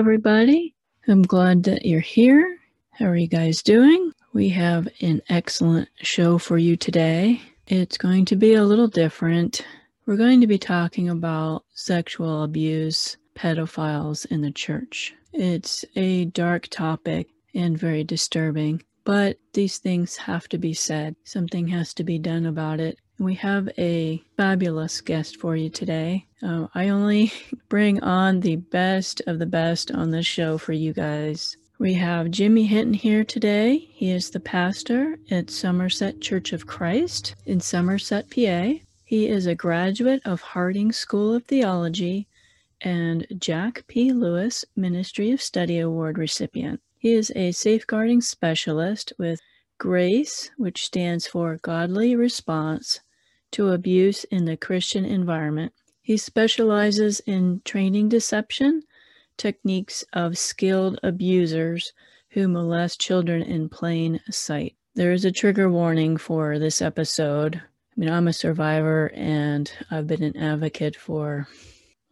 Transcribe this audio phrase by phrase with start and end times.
[0.00, 0.74] Everybody.
[1.08, 2.56] I'm glad that you're here.
[2.92, 4.12] How are you guys doing?
[4.32, 7.42] We have an excellent show for you today.
[7.66, 9.60] It's going to be a little different.
[10.06, 15.12] We're going to be talking about sexual abuse, pedophiles in the church.
[15.34, 21.14] It's a dark topic and very disturbing, but these things have to be said.
[21.24, 22.98] Something has to be done about it.
[23.20, 26.26] We have a fabulous guest for you today.
[26.42, 27.30] Uh, I only
[27.68, 31.54] bring on the best of the best on this show for you guys.
[31.78, 33.76] We have Jimmy Hinton here today.
[33.76, 38.80] He is the pastor at Somerset Church of Christ in Somerset, PA.
[39.04, 42.26] He is a graduate of Harding School of Theology
[42.80, 44.14] and Jack P.
[44.14, 46.80] Lewis Ministry of Study Award recipient.
[46.96, 49.40] He is a safeguarding specialist with
[49.76, 53.00] GRACE, which stands for Godly Response
[53.52, 55.72] to Abuse in the Christian Environment.
[56.02, 58.82] He specializes in training deception,
[59.36, 61.92] techniques of skilled abusers
[62.30, 64.76] who molest children in plain sight.
[64.94, 67.56] There is a trigger warning for this episode.
[67.56, 71.46] I mean, I'm a survivor and I've been an advocate for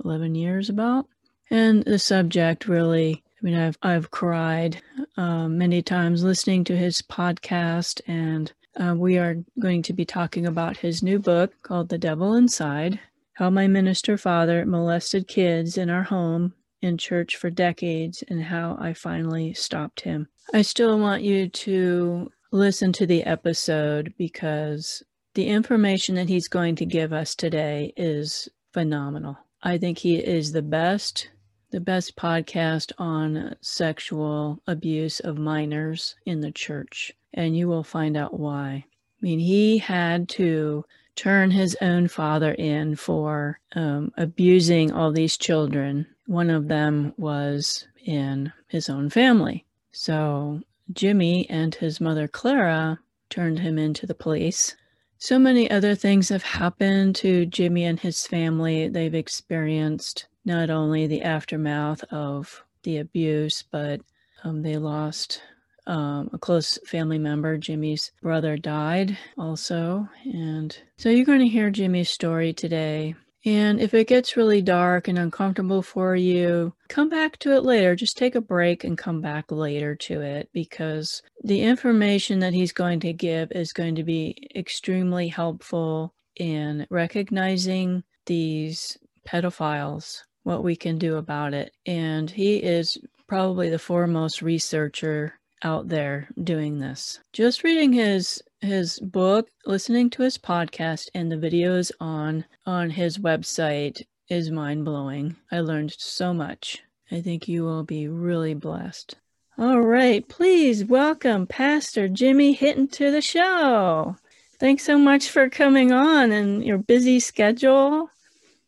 [0.04, 1.06] 11 years about.
[1.50, 4.82] And the subject really, I mean, I've, I've cried
[5.16, 10.46] uh, many times listening to his podcast, and uh, we are going to be talking
[10.46, 13.00] about his new book called The Devil Inside
[13.34, 18.76] How My Minister Father Molested Kids in Our Home in Church for Decades and How
[18.80, 20.28] I Finally Stopped Him.
[20.54, 25.02] I still want you to listen to the episode because
[25.34, 29.38] the information that he's going to give us today is phenomenal.
[29.62, 31.30] I think he is the best,
[31.70, 37.12] the best podcast on sexual abuse of minors in the church.
[37.34, 38.84] And you will find out why.
[38.86, 40.84] I mean, he had to
[41.16, 46.06] turn his own father in for um, abusing all these children.
[46.26, 49.64] One of them was in his own family.
[49.92, 50.62] So
[50.92, 54.76] Jimmy and his mother Clara turned him into the police
[55.20, 58.88] so many other things have happened to Jimmy and his family.
[58.88, 64.00] They've experienced not only the aftermath of the abuse, but
[64.44, 65.42] um, they lost
[65.88, 67.56] um, a close family member.
[67.56, 70.08] Jimmy's brother died also.
[70.24, 73.14] And so you're going to hear Jimmy's story today.
[73.44, 77.96] And if it gets really dark and uncomfortable for you, come back to it later.
[77.96, 82.72] Just take a break and come back later to it because the information that he's
[82.72, 90.76] going to give is going to be extremely helpful in recognizing these pedophiles, what we
[90.76, 91.72] can do about it.
[91.86, 97.20] And he is probably the foremost researcher out there doing this.
[97.32, 103.18] Just reading his his book, listening to his podcast and the videos on on his
[103.18, 105.36] website is mind-blowing.
[105.50, 106.82] I learned so much.
[107.10, 109.16] I think you will be really blessed.
[109.56, 114.16] All right, please welcome Pastor Jimmy Hinton to the show.
[114.60, 118.10] Thanks so much for coming on and your busy schedule.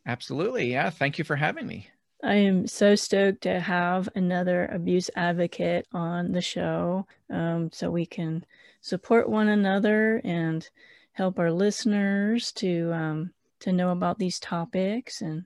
[0.06, 0.70] Absolutely.
[0.70, 0.90] Yeah.
[0.90, 1.88] Thank you for having me.
[2.22, 8.04] I am so stoked to have another abuse advocate on the show um, so we
[8.04, 8.44] can
[8.80, 10.68] support one another and
[11.12, 15.20] help our listeners to um, to know about these topics.
[15.20, 15.44] And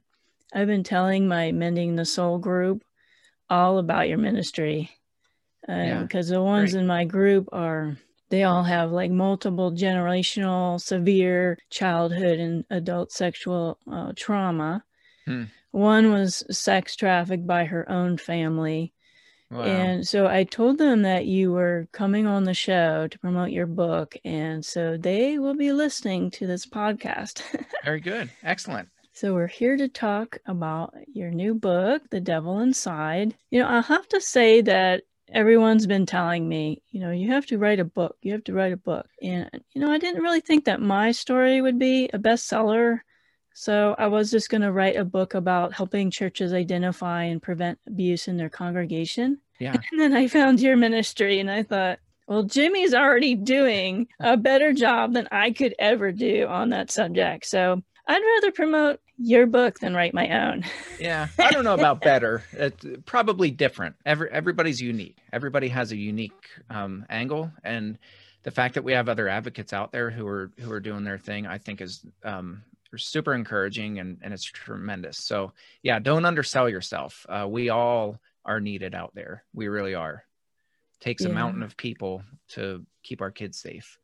[0.52, 2.84] I've been telling my Mending the Soul group
[3.48, 4.90] all about your ministry
[5.62, 6.80] because uh, yeah, the ones great.
[6.80, 7.96] in my group are
[8.30, 14.84] they all have like multiple generational severe childhood and adult sexual uh, trauma.
[15.26, 15.44] Hmm.
[15.74, 18.92] One was sex trafficked by her own family.
[19.50, 19.62] Wow.
[19.62, 23.66] And so I told them that you were coming on the show to promote your
[23.66, 24.14] book.
[24.24, 27.42] And so they will be listening to this podcast.
[27.84, 28.30] Very good.
[28.44, 28.88] Excellent.
[29.14, 33.34] So we're here to talk about your new book, The Devil Inside.
[33.50, 37.46] You know, I'll have to say that everyone's been telling me, you know, you have
[37.46, 38.16] to write a book.
[38.22, 39.08] You have to write a book.
[39.20, 43.00] And, you know, I didn't really think that my story would be a bestseller.
[43.54, 47.78] So I was just going to write a book about helping churches identify and prevent
[47.86, 49.38] abuse in their congregation.
[49.60, 49.76] Yeah.
[49.92, 54.72] And then I found your ministry and I thought, well, Jimmy's already doing a better
[54.72, 57.46] job than I could ever do on that subject.
[57.46, 60.64] So I'd rather promote your book than write my own.
[60.98, 62.42] yeah, I don't know about better.
[62.52, 63.94] It's probably different.
[64.04, 65.18] Every everybody's unique.
[65.32, 67.98] Everybody has a unique um, angle, and
[68.42, 71.18] the fact that we have other advocates out there who are who are doing their
[71.18, 72.62] thing, I think, is um,
[72.98, 75.18] super encouraging and and it's tremendous.
[75.18, 75.52] So
[75.82, 77.26] yeah, don't undersell yourself.
[77.28, 79.44] Uh, we all are needed out there.
[79.52, 80.24] We really are.
[81.00, 81.30] takes yeah.
[81.30, 83.98] a mountain of people to keep our kids safe.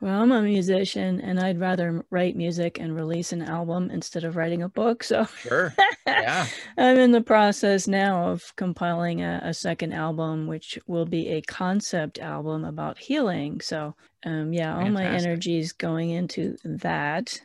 [0.00, 4.34] Well, I'm a musician and I'd rather write music and release an album instead of
[4.34, 5.04] writing a book.
[5.04, 5.74] So, sure.
[6.06, 6.46] Yeah.
[6.78, 11.42] I'm in the process now of compiling a, a, second album, which will be a
[11.42, 13.60] concept album about healing.
[13.60, 13.94] So,
[14.24, 14.86] um, yeah, Fantastic.
[14.86, 17.38] all my energy is going into that.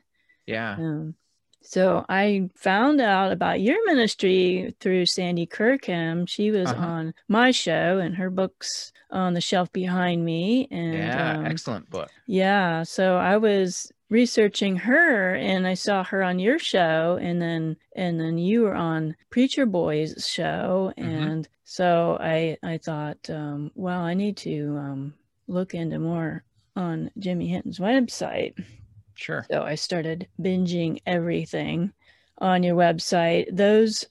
[0.45, 0.73] Yeah.
[0.73, 1.15] Um,
[1.61, 6.27] so I found out about your ministry through Sandy Kirkham.
[6.27, 6.85] She was uh-huh.
[6.85, 10.67] on my show, and her book's on the shelf behind me.
[10.69, 12.11] And yeah, um, excellent book.
[12.27, 12.83] Yeah.
[12.83, 18.19] So I was researching her and I saw her on your show and then and
[18.19, 21.09] then you were on Preacher Boy's show mm-hmm.
[21.09, 21.51] and mm-hmm.
[21.63, 25.13] so I I thought um, well I need to um,
[25.47, 26.43] look into more
[26.75, 28.63] on Jimmy Hinton's website
[29.15, 29.45] Sure.
[29.49, 31.91] So I started binging everything
[32.37, 33.47] on your website.
[33.55, 34.05] Those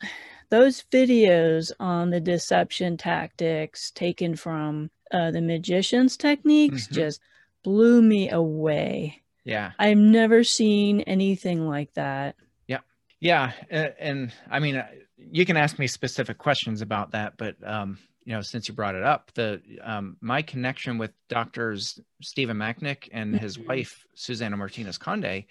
[0.50, 6.94] those videos on the deception tactics taken from uh, the magician's techniques mm-hmm.
[6.94, 7.20] just
[7.62, 9.22] blew me away.
[9.44, 9.72] Yeah.
[9.78, 12.36] I've never seen anything like that.
[12.66, 12.80] Yeah.
[13.20, 13.52] Yeah.
[13.70, 14.86] And, and I mean, uh,
[15.16, 18.94] you can ask me specific questions about that, but um, you know, since you brought
[18.94, 23.68] it up, the um, my connection with doctors Stephen Macknik and his mm-hmm.
[23.68, 25.44] wife Susana Martinez Conde,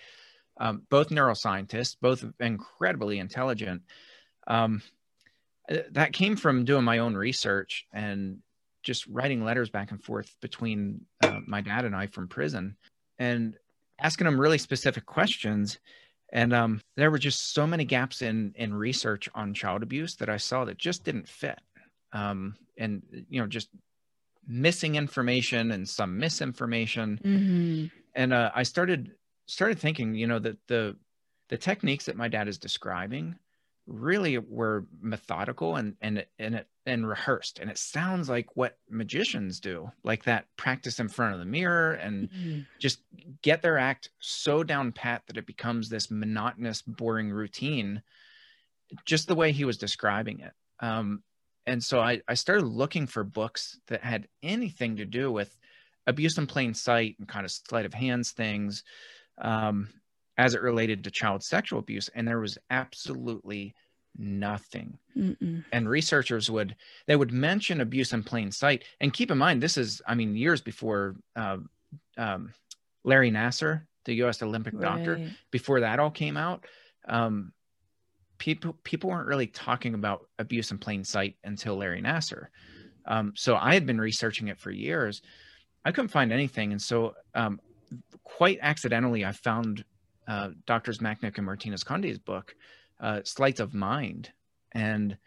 [0.59, 3.83] um, both neuroscientists, both incredibly intelligent.
[4.47, 4.81] Um,
[5.71, 8.39] uh, that came from doing my own research and
[8.81, 12.75] just writing letters back and forth between uh, my dad and I from prison,
[13.19, 13.55] and
[14.01, 15.77] asking them really specific questions.
[16.33, 20.29] And um, there were just so many gaps in in research on child abuse that
[20.29, 21.59] I saw that just didn't fit
[22.13, 23.69] um, and you know just
[24.47, 27.85] missing information and some misinformation mm-hmm.
[28.15, 29.11] and uh, i started
[29.45, 30.95] started thinking you know that the
[31.49, 33.35] the techniques that my dad is describing
[33.85, 39.91] really were methodical and and and and rehearsed and it sounds like what magicians do
[40.03, 42.59] like that practice in front of the mirror and mm-hmm.
[42.79, 43.01] just
[43.41, 48.01] get their act so down pat that it becomes this monotonous boring routine
[49.05, 51.21] just the way he was describing it um,
[51.65, 55.57] and so I, I started looking for books that had anything to do with
[56.07, 58.83] abuse in plain sight and kind of sleight of hands things
[59.39, 59.87] um,
[60.37, 63.73] as it related to child sexual abuse and there was absolutely
[64.17, 65.63] nothing Mm-mm.
[65.71, 66.75] and researchers would
[67.07, 70.35] they would mention abuse in plain sight and keep in mind this is i mean
[70.35, 71.57] years before uh,
[72.17, 72.53] um,
[73.03, 74.83] larry nassar the u.s olympic right.
[74.83, 76.65] doctor before that all came out
[77.07, 77.51] um,
[78.37, 82.47] people people weren't really talking about abuse in plain sight until Larry Nassar.
[83.05, 85.21] Um, so I had been researching it for years.
[85.85, 87.59] I couldn't find anything, and so um,
[88.23, 89.83] quite accidentally, I found
[90.27, 92.55] uh, Doctors Macknik and Martinez Conde's book,
[92.99, 93.21] uh,
[93.59, 94.31] of Mind,
[94.71, 95.17] and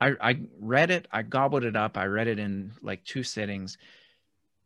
[0.00, 1.08] I, I read it.
[1.10, 1.98] I gobbled it up.
[1.98, 3.76] I read it in like two sittings,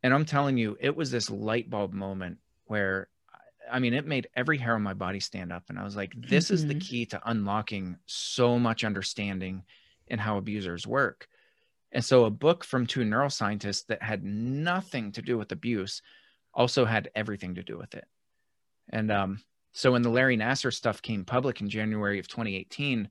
[0.03, 3.07] and I'm telling you, it was this light bulb moment where
[3.71, 5.63] I mean, it made every hair on my body stand up.
[5.69, 6.53] And I was like, this mm-hmm.
[6.53, 6.79] is the mm-hmm.
[6.79, 9.63] key to unlocking so much understanding
[10.07, 11.27] in how abusers work.
[11.91, 16.01] And so, a book from two neuroscientists that had nothing to do with abuse
[16.53, 18.05] also had everything to do with it.
[18.89, 19.41] And um,
[19.71, 23.09] so, when the Larry Nassar stuff came public in January of 2018,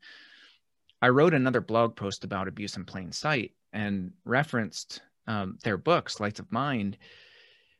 [1.01, 6.21] I wrote another blog post about abuse in plain sight and referenced um, their books,
[6.21, 6.99] Lights of Mind.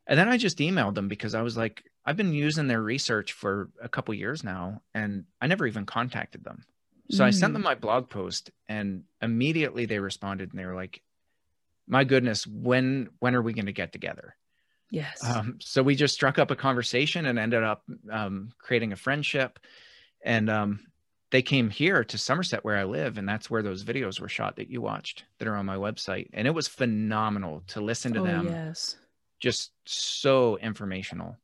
[0.07, 3.33] And then I just emailed them because I was like, I've been using their research
[3.33, 6.65] for a couple years now, and I never even contacted them.
[7.11, 7.27] So mm.
[7.27, 7.67] I sent them mm.
[7.67, 11.03] my blog post, and immediately they responded, and they were like,
[11.87, 14.37] "My goodness, when when are we going to get together?"
[14.91, 15.25] Yes.
[15.25, 19.59] Um, so we just struck up a conversation and ended up um, creating a friendship,
[20.25, 20.81] and um,
[21.31, 24.57] they came here to Somerset where I live, and that's where those videos were shot
[24.57, 28.21] that you watched that are on my website, and it was phenomenal to listen to
[28.21, 28.47] oh, them.
[28.47, 28.97] Yes.
[29.41, 31.37] Just so informational.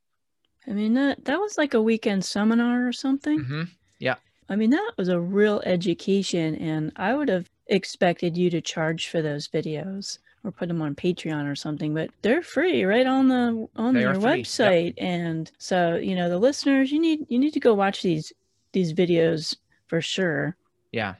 [0.67, 3.40] I mean that that was like a weekend seminar or something.
[3.40, 3.62] Mm-hmm.
[3.99, 4.17] Yeah.
[4.49, 9.09] I mean that was a real education, and I would have expected you to charge
[9.09, 13.29] for those videos or put them on Patreon or something, but they're free right on
[13.29, 14.95] the on they their website.
[14.97, 15.07] Yep.
[15.07, 18.33] And so, you know, the listeners, you need you need to go watch these
[18.73, 20.57] these videos for sure.
[20.93, 21.14] Yeah.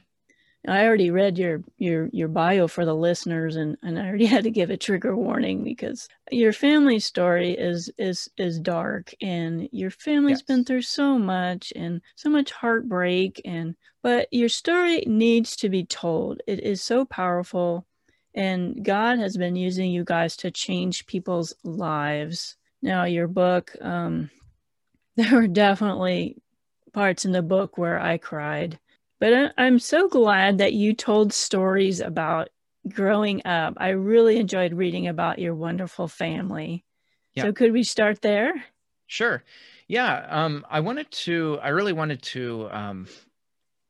[0.67, 4.43] I already read your your your bio for the listeners, and and I already had
[4.43, 9.89] to give a trigger warning because your family story is is is dark, and your
[9.89, 10.43] family's yes.
[10.43, 15.83] been through so much and so much heartbreak, and but your story needs to be
[15.83, 16.41] told.
[16.45, 17.87] It is so powerful,
[18.35, 22.55] and God has been using you guys to change people's lives.
[22.83, 24.29] Now, your book, um,
[25.15, 26.37] there were definitely
[26.93, 28.77] parts in the book where I cried
[29.21, 32.49] but I'm so glad that you told stories about
[32.89, 33.75] growing up.
[33.77, 36.83] I really enjoyed reading about your wonderful family.
[37.35, 37.43] Yeah.
[37.43, 38.65] So could we start there?
[39.07, 39.43] Sure.
[39.87, 40.25] Yeah.
[40.29, 43.07] Um, I wanted to, I really wanted to um,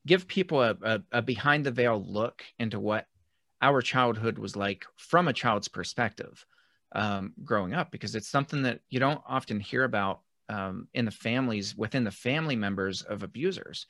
[0.06, 3.08] give people a, a, a behind the veil look into what
[3.62, 6.46] our childhood was like from a child's perspective
[6.92, 11.12] um, growing up, because it's something that you don't often hear about um, in the
[11.12, 13.88] families within the family members of abusers.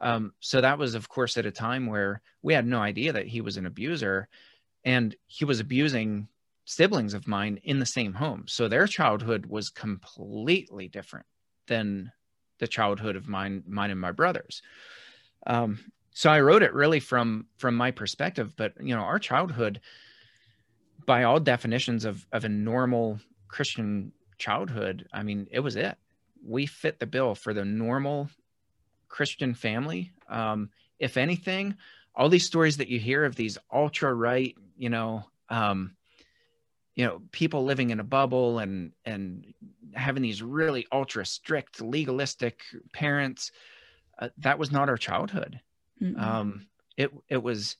[0.00, 3.26] Um, so that was, of course, at a time where we had no idea that
[3.26, 4.28] he was an abuser
[4.84, 6.28] and he was abusing
[6.64, 8.44] siblings of mine in the same home.
[8.46, 11.26] So their childhood was completely different
[11.66, 12.12] than
[12.58, 14.62] the childhood of mine, mine and my brothers.
[15.46, 15.78] Um,
[16.12, 19.80] so I wrote it really from from my perspective, but you know, our childhood,
[21.04, 25.96] by all definitions of of a normal Christian childhood, I mean, it was it.
[26.42, 28.30] We fit the bill for the normal
[29.16, 30.12] Christian family.
[30.28, 30.68] Um,
[30.98, 31.74] if anything,
[32.14, 35.96] all these stories that you hear of these ultra right, you know, um,
[36.94, 39.54] you know, people living in a bubble and and
[39.94, 42.60] having these really ultra strict legalistic
[42.92, 43.52] parents,
[44.18, 45.60] uh, that was not our childhood.
[46.02, 46.20] Mm-hmm.
[46.20, 46.66] Um,
[46.98, 47.78] it it was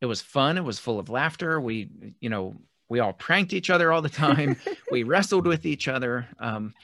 [0.00, 0.56] it was fun.
[0.56, 1.60] It was full of laughter.
[1.60, 2.54] We you know
[2.88, 4.54] we all pranked each other all the time.
[4.92, 6.28] we wrestled with each other.
[6.38, 6.74] Um,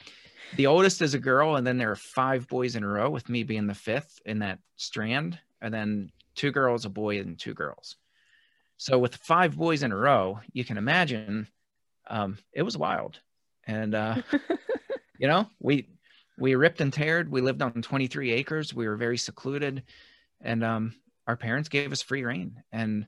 [0.55, 3.29] the oldest is a girl, and then there are five boys in a row, with
[3.29, 7.53] me being the fifth in that strand, and then two girls, a boy, and two
[7.53, 7.97] girls.
[8.77, 11.47] So with five boys in a row, you can imagine
[12.07, 13.19] um, it was wild,
[13.65, 14.21] and uh,
[15.17, 15.89] you know we
[16.37, 17.29] we ripped and teared.
[17.29, 18.73] We lived on 23 acres.
[18.73, 19.83] We were very secluded,
[20.41, 22.63] and um, our parents gave us free rein.
[22.71, 23.07] And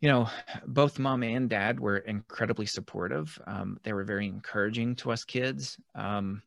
[0.00, 0.28] you know,
[0.66, 3.38] both mom and dad were incredibly supportive.
[3.46, 5.78] Um, they were very encouraging to us kids.
[5.94, 6.42] Um,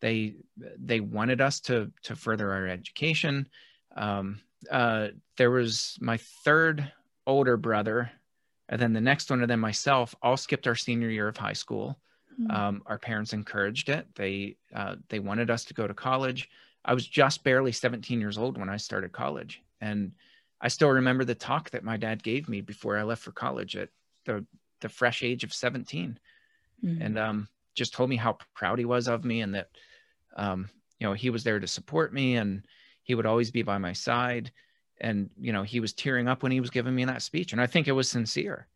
[0.00, 0.34] they
[0.78, 3.48] they wanted us to to further our education.
[3.96, 6.92] Um, uh, there was my third
[7.26, 8.10] older brother,
[8.68, 10.14] and then the next one, and then myself.
[10.22, 11.98] All skipped our senior year of high school.
[12.40, 12.78] Mm-hmm.
[12.86, 14.08] our parents encouraged it.
[14.16, 16.50] They uh, they wanted us to go to college.
[16.84, 20.12] I was just barely 17 years old when I started college, and
[20.64, 23.76] I still remember the talk that my dad gave me before I left for college
[23.76, 23.90] at
[24.24, 24.46] the
[24.80, 26.18] the fresh age of 17
[26.84, 27.02] mm-hmm.
[27.02, 29.68] and um, just told me how proud he was of me and that
[30.36, 32.66] um, you know he was there to support me and
[33.02, 34.50] he would always be by my side.
[35.00, 37.60] And you know he was tearing up when he was giving me that speech and
[37.60, 38.66] I think it was sincere.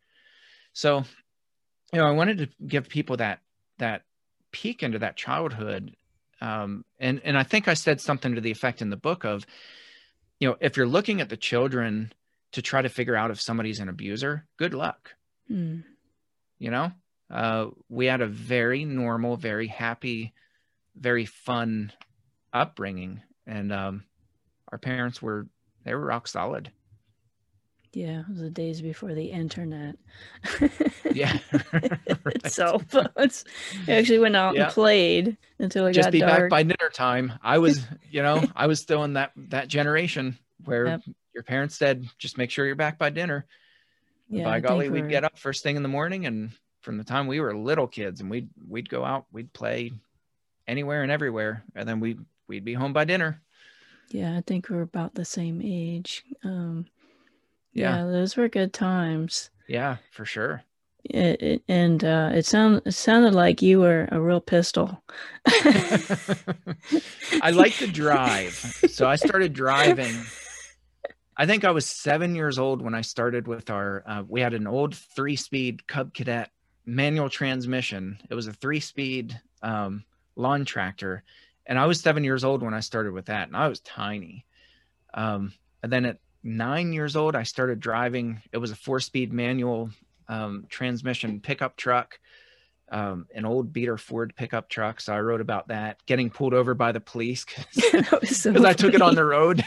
[0.75, 1.04] So
[1.95, 3.40] you know I wanted to give people that
[3.78, 4.02] that
[4.52, 5.97] peek into that childhood
[6.42, 9.47] um, and and I think I said something to the effect in the book of
[10.40, 12.12] you know, if you're looking at the children
[12.52, 15.14] to try to figure out if somebody's an abuser, good luck.
[15.50, 15.85] Mm.
[16.59, 16.92] You know,
[17.30, 20.33] uh, we had a very normal, very happy,
[20.97, 21.92] very fun
[22.52, 24.04] upbringing, and um,
[24.71, 25.47] our parents were
[25.85, 26.71] they were rock solid.
[27.92, 29.97] Yeah, it was the days before the internet.
[31.12, 31.38] yeah.
[31.73, 32.47] right.
[32.47, 33.45] So phones.
[33.87, 34.64] I actually went out yeah.
[34.64, 37.33] and played until it Just got be back by dinner time.
[37.42, 41.02] I was, you know, I was still in that that generation where yep.
[41.35, 43.47] your parents said, just make sure you're back by dinner.
[44.28, 46.50] Yeah, by golly, we'd get up first thing in the morning and
[46.83, 49.90] from the time we were little kids and we'd we'd go out, we'd play
[50.66, 53.40] anywhere and everywhere, and then we we'd be home by dinner.
[54.11, 56.25] Yeah, I think we're about the same age.
[56.45, 56.87] Um
[57.79, 57.99] yeah.
[57.99, 60.63] yeah those were good times yeah for sure
[61.05, 65.03] it, it, and uh, it sounded it sounded like you were a real pistol.
[65.47, 68.53] I like to drive,
[68.91, 70.15] so I started driving.
[71.37, 74.03] I think I was seven years old when I started with our.
[74.07, 76.51] Uh, we had an old three-speed Cub Cadet
[76.85, 78.19] manual transmission.
[78.29, 80.05] It was a three-speed um,
[80.37, 81.23] lawn tractor,
[81.65, 84.45] and I was seven years old when I started with that, and I was tiny.
[85.15, 88.40] Um, and then at nine years old, I started driving.
[88.52, 89.90] It was a four speed manual
[90.28, 92.18] um, transmission pickup truck,
[92.90, 95.00] um, an old beater Ford pickup truck.
[95.00, 98.95] So I wrote about that getting pulled over by the police because so I took
[98.95, 99.64] it on the road.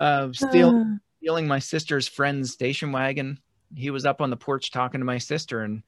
[0.00, 0.84] uh, steal, uh.
[1.18, 3.38] stealing my sister's friend's station wagon.
[3.74, 5.82] He was up on the porch talking to my sister, and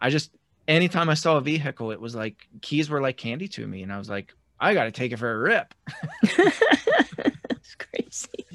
[0.00, 0.30] I just
[0.66, 3.90] anytime I saw a vehicle, it was like keys were like candy to me, and
[3.90, 5.74] I was like, I got to take it for a rip
[7.78, 8.46] crazy.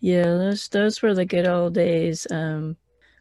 [0.00, 2.26] yeah, those those were the good old days.
[2.30, 2.76] Um,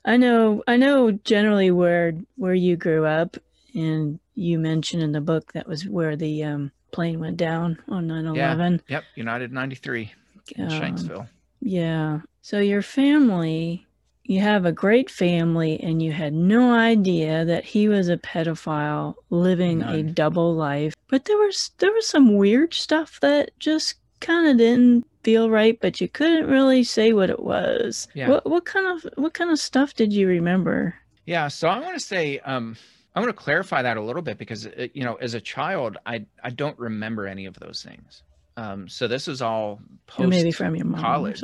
[0.06, 3.38] I know I know generally where where you grew up,
[3.74, 8.08] and you mentioned in the book that was where the um, plane went down on
[8.08, 8.82] 9-11.
[8.88, 10.12] Yep, United 93
[10.56, 11.28] in um, Shanksville.
[11.62, 12.20] Yeah.
[12.42, 13.85] So your family,
[14.28, 19.14] you have a great family, and you had no idea that he was a pedophile
[19.30, 19.96] living None.
[19.96, 20.96] a double life.
[21.08, 25.80] But there was there was some weird stuff that just kind of didn't feel right,
[25.80, 28.08] but you couldn't really say what it was.
[28.16, 28.30] Yeah.
[28.30, 30.96] What what kind of what kind of stuff did you remember?
[31.26, 31.48] Yeah.
[31.48, 32.76] So I want to say um
[33.16, 35.42] I want to clarify that a little bit because it, uh, you know, as a
[35.42, 38.24] child, I I don't remember any of those things.
[38.58, 41.44] Um, so this is all post maybe from your mom college,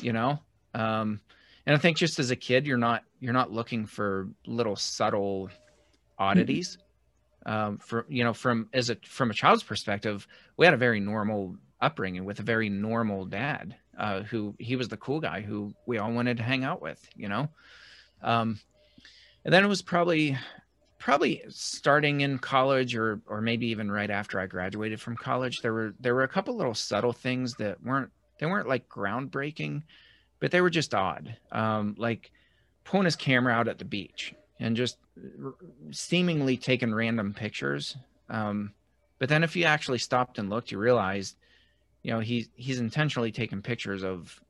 [0.00, 0.38] you know.
[0.74, 1.20] Um,
[1.66, 5.50] and I think just as a kid, you're not you're not looking for little subtle
[6.18, 6.76] oddities.
[6.76, 6.82] Mm-hmm.
[7.52, 11.00] Um, for you know, from as a from a child's perspective, we had a very
[11.00, 15.74] normal upbringing with a very normal dad, uh, who he was the cool guy who
[15.86, 17.48] we all wanted to hang out with, you know.
[18.22, 18.58] Um,
[19.44, 20.36] and then it was probably
[20.98, 25.72] probably starting in college or or maybe even right after I graduated from college there
[25.72, 29.82] were there were a couple little subtle things that weren't they weren't like groundbreaking
[30.40, 31.36] but they were just odd.
[31.52, 32.30] Um, like
[32.84, 34.96] pulling his camera out at the beach and just
[35.90, 37.96] seemingly taking random pictures.
[38.28, 38.72] Um,
[39.18, 41.36] but then if you actually stopped and looked you realized
[42.02, 44.40] you know he's he's intentionally taking pictures of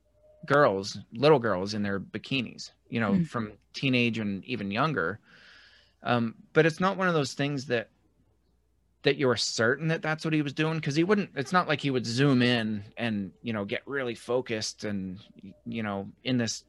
[0.45, 3.27] girls little girls in their bikinis you know mm.
[3.27, 5.19] from teenage and even younger.
[6.03, 7.89] Um, but it's not one of those things that
[9.07, 10.75] that you were certain that that's what he was doing?
[10.75, 14.17] Because he wouldn't it's not like he would zoom in and you know get really
[14.17, 15.21] focused and
[15.65, 16.65] you know in this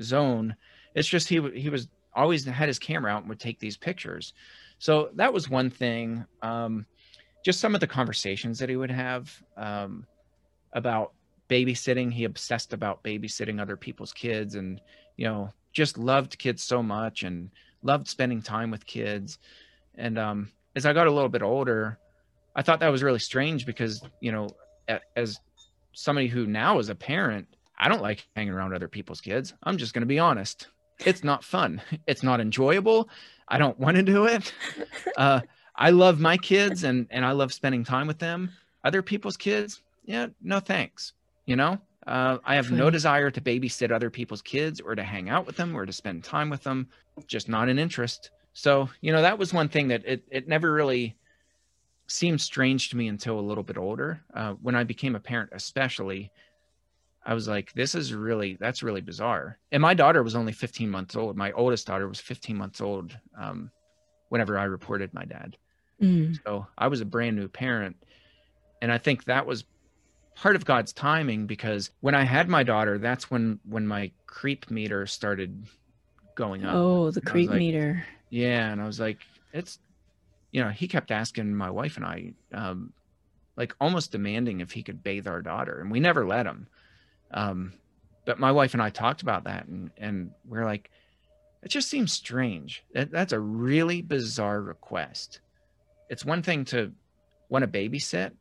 [0.00, 0.56] zone.
[0.94, 4.32] It's just he he was always had his camera out and would take these pictures.
[4.78, 6.86] So that was one thing um,
[7.44, 10.06] just some of the conversations that he would have um,
[10.72, 11.12] about
[11.50, 12.10] babysitting.
[12.10, 14.80] He obsessed about babysitting other people's kids and
[15.18, 17.50] you know just loved kids so much and
[17.82, 19.38] loved spending time with kids.
[19.94, 21.98] And um, as I got a little bit older,
[22.54, 24.48] I thought that was really strange because, you know,
[25.16, 25.40] as
[25.92, 29.54] somebody who now is a parent, I don't like hanging around other people's kids.
[29.62, 30.68] I'm just going to be honest.
[31.04, 31.80] It's not fun.
[32.06, 33.08] It's not enjoyable.
[33.48, 34.52] I don't want to do it.
[35.16, 35.40] Uh,
[35.74, 38.50] I love my kids and and I love spending time with them.
[38.84, 41.14] Other people's kids, yeah, no thanks.
[41.46, 45.30] You know, uh, I have no desire to babysit other people's kids or to hang
[45.30, 46.88] out with them or to spend time with them.
[47.26, 48.30] Just not an interest.
[48.58, 51.14] So, you know, that was one thing that it, it never really
[52.06, 54.22] seemed strange to me until a little bit older.
[54.32, 56.32] Uh, when I became a parent, especially,
[57.26, 59.58] I was like, this is really, that's really bizarre.
[59.72, 61.36] And my daughter was only 15 months old.
[61.36, 63.70] My oldest daughter was 15 months old um,
[64.30, 65.58] whenever I reported my dad.
[66.02, 66.38] Mm.
[66.42, 67.94] So I was a brand new parent.
[68.80, 69.64] And I think that was
[70.34, 74.70] part of God's timing because when I had my daughter, that's when when my creep
[74.70, 75.66] meter started
[76.36, 76.74] going up.
[76.74, 78.02] Oh, the creep like, meter.
[78.30, 79.18] Yeah, and I was like,
[79.52, 79.78] it's,
[80.50, 82.92] you know, he kept asking my wife and I, um,
[83.56, 86.66] like almost demanding if he could bathe our daughter, and we never let him.
[87.30, 87.72] Um,
[88.24, 90.90] but my wife and I talked about that, and and we're like,
[91.62, 92.84] it just seems strange.
[92.92, 95.40] That, that's a really bizarre request.
[96.10, 96.92] It's one thing to
[97.48, 98.32] want to babysit,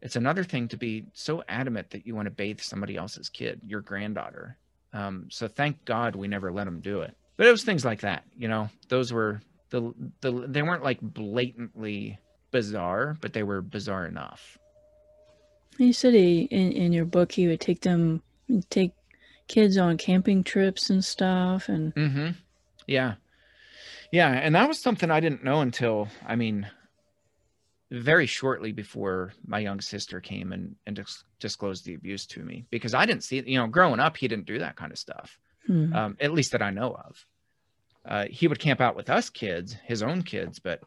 [0.00, 3.60] it's another thing to be so adamant that you want to bathe somebody else's kid,
[3.66, 4.56] your granddaughter.
[4.92, 7.16] Um, so thank God we never let him do it.
[7.38, 8.68] But it was things like that, you know.
[8.88, 12.18] Those were the the they weren't like blatantly
[12.50, 14.58] bizarre, but they were bizarre enough.
[15.78, 18.22] You said he in in your book he would take them
[18.68, 18.92] take
[19.46, 21.94] kids on camping trips and stuff and.
[21.94, 22.30] Mm-hmm.
[22.86, 23.14] Yeah,
[24.10, 26.68] yeah, and that was something I didn't know until I mean
[27.90, 32.66] very shortly before my young sister came and, and dis- disclosed the abuse to me
[32.70, 35.38] because I didn't see, you know, growing up, he didn't do that kind of stuff,
[35.68, 35.94] hmm.
[35.94, 37.24] um, at least that I know of.
[38.04, 40.82] Uh, he would camp out with us kids, his own kids, but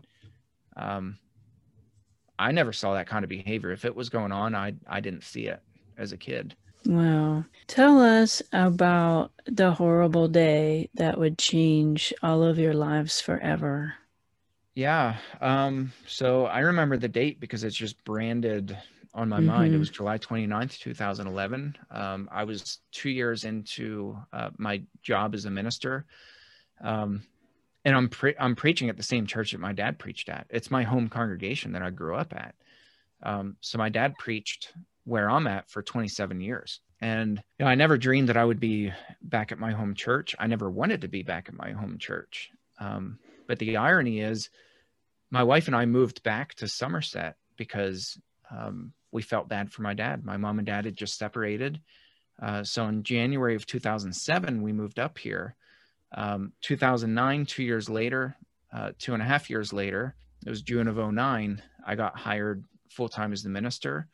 [0.76, 1.18] um,
[2.38, 3.72] I never saw that kind of behavior.
[3.72, 5.62] If it was going on, I I didn't see it
[5.98, 6.56] as a kid.
[6.86, 7.46] Wow.
[7.68, 13.94] Tell us about the horrible day that would change all of your lives forever.
[14.74, 15.18] Yeah.
[15.42, 18.76] Um, so I remember the date because it's just branded
[19.14, 19.48] on my mm-hmm.
[19.48, 19.74] mind.
[19.74, 21.78] It was July 29th, 2011.
[21.90, 26.06] Um, I was two years into uh, my job as a minister.
[26.82, 27.24] Um,
[27.84, 30.48] and I'm pre- I'm preaching at the same church that my dad preached at.
[30.50, 32.56] It's my home congregation that I grew up at.
[33.24, 36.80] Um, so my dad preached where I'm at for 27 years.
[37.00, 40.36] And you know, I never dreamed that I would be back at my home church.
[40.38, 42.52] I never wanted to be back at my home church.
[42.80, 44.50] Um, but the irony is,
[45.32, 48.20] my wife and I moved back to Somerset because
[48.52, 50.24] um, we felt bad for my dad.
[50.26, 51.80] My mom and dad had just separated.
[52.42, 55.56] Uh, so in January of 2007, we moved up here.
[56.14, 58.36] Um, 2009, two years later,
[58.74, 62.64] uh, two and a half years later, it was June of 09, I got hired
[62.90, 64.08] full time as the minister.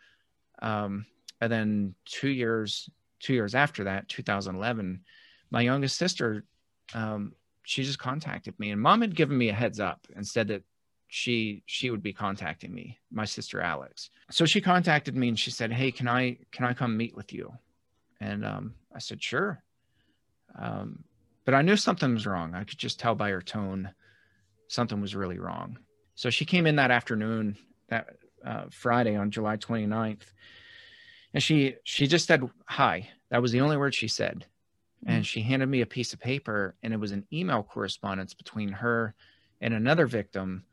[0.62, 1.06] Um,
[1.40, 5.02] and then two years, two years after that, 2011,
[5.52, 6.44] my youngest sister,
[6.94, 7.34] um,
[7.64, 10.64] she just contacted me, and mom had given me a heads up and said that
[11.08, 14.10] she she would be contacting me my sister alex.
[14.30, 17.34] So she contacted me and she said hey can i can i come meet with
[17.34, 17.54] you?
[18.20, 19.63] And um, i said sure.
[20.58, 21.04] Um,
[21.46, 22.54] but i knew something was wrong.
[22.54, 23.91] I could just tell by her tone
[24.67, 25.80] something was really wrong.
[26.15, 27.58] So she came in that afternoon
[27.89, 28.08] that
[28.46, 30.22] uh, friday on july 29th
[31.34, 33.10] and she she just said hi.
[33.30, 34.46] That was the only word she said.
[35.04, 35.13] Mm-hmm.
[35.13, 38.70] and she handed me a piece of paper and it was an email correspondence between
[38.70, 39.13] her
[39.62, 40.63] and another victim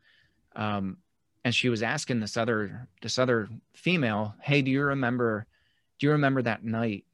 [0.55, 0.97] um,
[1.43, 5.45] and she was asking this other this other female, "Hey, do you remember?
[5.99, 7.05] Do you remember that night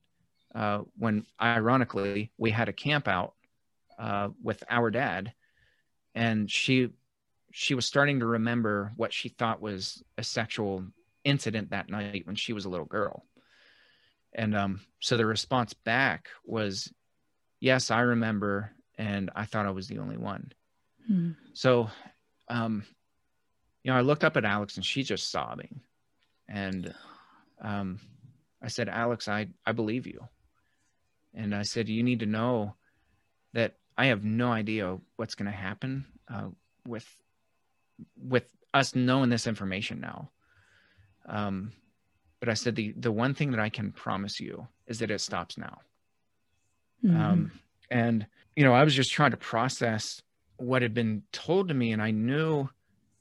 [0.56, 3.34] uh, when, ironically, we had a camp out
[4.00, 5.34] uh, with our dad?"
[6.16, 6.92] And she
[7.52, 10.86] she was starting to remember what she thought was a sexual
[11.24, 13.26] incident that night when she was a little girl.
[14.34, 16.94] And um, so the response back was,
[17.60, 20.54] "Yes, I remember," and I thought I was the only one.
[21.06, 21.32] Hmm.
[21.54, 21.90] So
[22.48, 22.84] um,
[23.84, 25.82] you know, I looked up at Alex and she's just sobbing.
[26.48, 26.94] And
[27.62, 28.00] um,
[28.62, 30.28] I said, Alex, I, I believe you.
[31.34, 32.76] And I said, you need to know
[33.54, 36.50] that I have no idea what's going to happen uh,
[36.88, 37.08] with
[38.18, 40.32] with us knowing this information now.
[41.28, 41.72] Um,
[42.40, 45.22] but I said the the one thing that I can promise you is that it
[45.22, 45.80] stops now.
[47.04, 47.22] Mm-hmm.
[47.22, 47.52] Um,
[47.90, 50.22] and you know, I was just trying to process
[50.58, 52.70] what had been told to me, and I knew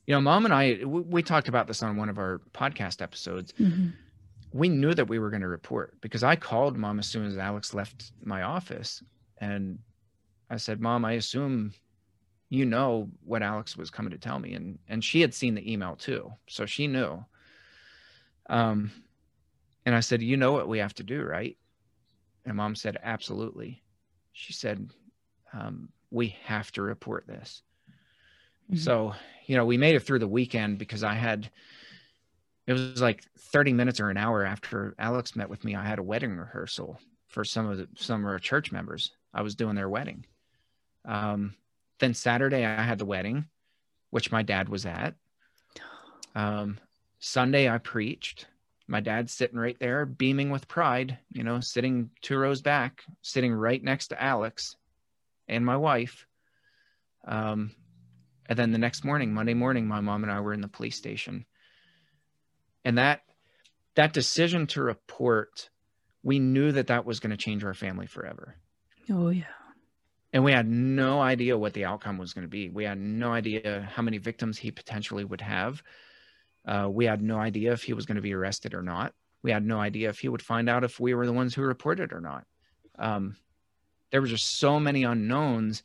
[0.07, 3.03] you know, mom and I, we, we talked about this on one of our podcast
[3.03, 3.53] episodes.
[3.55, 3.89] Mm-hmm.
[4.53, 7.39] We knew that we were going to report because I called mom as soon as
[7.39, 9.03] Alex left my office.
[9.39, 9.79] And
[10.51, 11.73] I said, Mom, I assume
[12.49, 14.55] you know what Alex was coming to tell me.
[14.55, 16.33] And, and she had seen the email too.
[16.49, 17.25] So she knew.
[18.49, 18.91] Um,
[19.87, 21.57] and I said, You know what we have to do, right?
[22.45, 23.83] And mom said, Absolutely.
[24.33, 24.91] She said,
[25.53, 27.63] um, We have to report this.
[28.71, 28.77] Mm-hmm.
[28.77, 29.15] So,
[29.47, 31.51] you know, we made it through the weekend because I had,
[32.67, 35.99] it was like 30 minutes or an hour after Alex met with me, I had
[35.99, 39.13] a wedding rehearsal for some of the, some of our church members.
[39.35, 40.25] I was doing their wedding.
[41.05, 41.55] Um,
[41.99, 43.47] then Saturday I had the wedding,
[44.11, 45.15] which my dad was at.
[46.35, 46.79] Um,
[47.19, 48.47] Sunday I preached.
[48.87, 53.53] My dad's sitting right there, beaming with pride, you know, sitting two rows back, sitting
[53.53, 54.77] right next to Alex
[55.49, 56.27] and my wife.
[57.27, 57.73] Um,
[58.51, 60.97] and then the next morning, Monday morning, my mom and I were in the police
[60.97, 61.47] station.
[62.85, 63.21] And that
[63.95, 65.71] that decision to report,
[66.25, 68.57] we knew that that was going to change our family forever.
[69.09, 69.45] Oh yeah.
[70.33, 72.69] And we had no idea what the outcome was going to be.
[72.69, 75.83] We had no idea how many victims he potentially would have.
[76.67, 79.15] Uh, we had no idea if he was going to be arrested or not.
[79.43, 81.63] We had no idea if he would find out if we were the ones who
[81.63, 82.47] reported or not.
[82.99, 83.37] Um,
[84.11, 85.85] there were just so many unknowns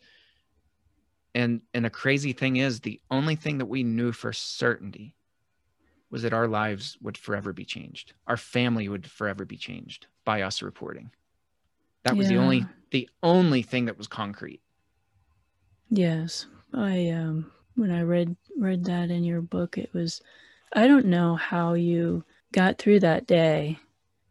[1.36, 5.16] and and the crazy thing is the only thing that we knew for certainty
[6.10, 8.14] was that our lives would forever be changed.
[8.26, 11.12] Our family would forever be changed by us reporting.
[12.04, 12.38] That was yeah.
[12.38, 14.62] the only the only thing that was concrete.
[15.90, 16.48] Yes.
[16.74, 20.22] I um when i read read that in your book it was
[20.74, 23.78] i don't know how you got through that day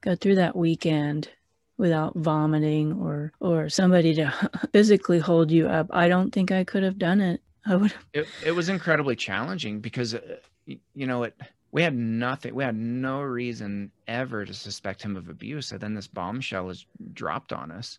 [0.01, 1.29] got through that weekend
[1.77, 5.89] without vomiting or or somebody to physically hold you up.
[5.91, 7.41] I don't think i could have done it.
[7.67, 11.35] I would it, it was incredibly challenging because uh, you know it
[11.73, 15.73] we had nothing we had no reason ever to suspect him of abuse.
[15.73, 17.99] And then this bombshell is dropped on us.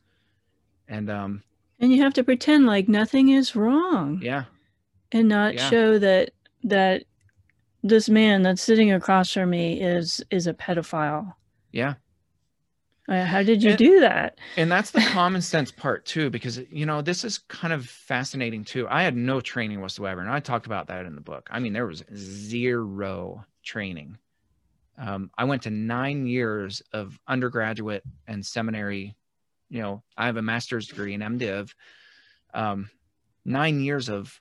[0.87, 1.43] And um
[1.79, 4.19] and you have to pretend like nothing is wrong.
[4.21, 4.45] Yeah.
[5.11, 5.69] And not yeah.
[5.69, 6.31] show that
[6.63, 7.03] that
[7.83, 11.33] this man that's sitting across from me is is a pedophile.
[11.71, 11.95] Yeah
[13.07, 14.39] how did you and, do that?
[14.57, 18.63] And that's the common sense part too, because you know this is kind of fascinating
[18.63, 18.87] too.
[18.89, 21.47] I had no training whatsoever, and I talked about that in the book.
[21.51, 24.17] I mean, there was zero training.
[24.97, 29.15] Um, I went to nine years of undergraduate and seminary.
[29.69, 31.73] You know, I have a master's degree in MDiv.
[32.53, 32.89] Um,
[33.43, 34.39] nine years of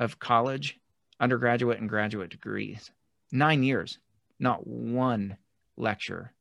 [0.00, 0.80] of college,
[1.20, 2.90] undergraduate and graduate degrees.
[3.30, 3.98] Nine years,
[4.40, 5.36] not one
[5.76, 6.32] lecture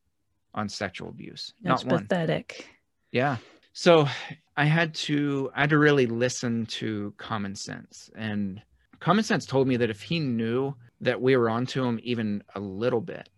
[0.53, 1.53] on sexual abuse.
[1.61, 2.55] That's not pathetic.
[2.59, 2.67] One.
[3.11, 3.37] Yeah.
[3.73, 4.07] So
[4.57, 8.09] I had to I had to really listen to common sense.
[8.15, 8.61] And
[8.99, 12.59] common sense told me that if he knew that we were onto him even a
[12.59, 13.29] little bit,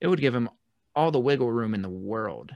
[0.00, 0.48] it would give him
[0.94, 2.52] all the wiggle room in the world.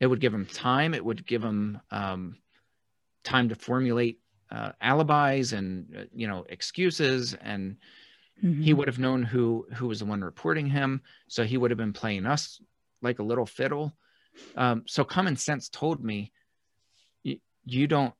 [0.00, 0.94] It would give him time.
[0.94, 2.38] It would give him um,
[3.22, 4.18] time to formulate
[4.50, 7.76] uh, alibis and uh, you know excuses, and
[8.42, 8.62] mm-hmm.
[8.62, 11.02] he would have known who who was the one reporting him.
[11.28, 12.60] So he would have been playing us
[13.02, 13.92] like a little fiddle.
[14.56, 16.32] Um, so common sense told me,
[17.64, 18.14] you don't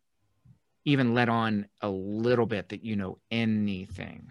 [0.85, 4.31] even let on a little bit that you know anything.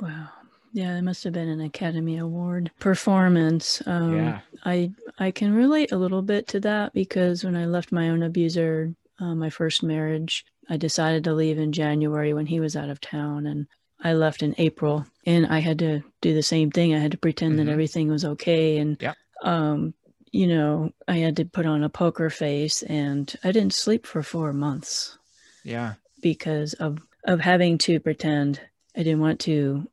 [0.00, 0.28] Wow.
[0.72, 3.82] Yeah, it must have been an Academy Award performance.
[3.86, 4.40] Um, yeah.
[4.64, 8.22] I I can relate a little bit to that because when I left my own
[8.22, 12.90] abuser, uh, my first marriage, I decided to leave in January when he was out
[12.90, 13.66] of town, and
[14.02, 15.06] I left in April.
[15.24, 16.94] And I had to do the same thing.
[16.94, 17.66] I had to pretend mm-hmm.
[17.66, 19.14] that everything was okay, and yeah.
[19.42, 19.94] Um,
[20.32, 24.22] you know, I had to put on a poker face, and I didn't sleep for
[24.22, 25.18] four months.
[25.64, 25.94] Yeah.
[26.20, 28.60] Because of of having to pretend.
[28.96, 29.88] I didn't want to,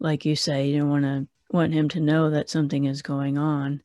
[0.00, 3.38] like you say, you didn't want to want him to know that something is going
[3.38, 3.82] on.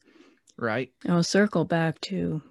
[0.57, 0.91] Right.
[1.07, 2.41] I'll circle back to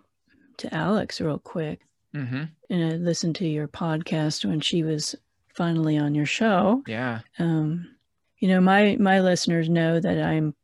[0.58, 1.80] to Alex real quick.
[2.14, 2.44] Mm-hmm.
[2.70, 5.14] And I listened to your podcast when she was
[5.54, 6.82] finally on your show.
[6.86, 7.20] Yeah.
[7.38, 7.96] Um,
[8.38, 10.54] you know, my my listeners know that I'm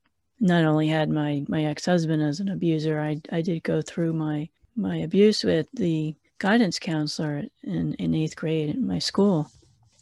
[0.42, 4.12] not only had my my ex husband as an abuser, I I did go through
[4.12, 9.50] my my abuse with the guidance counselor in, in eighth grade in my school.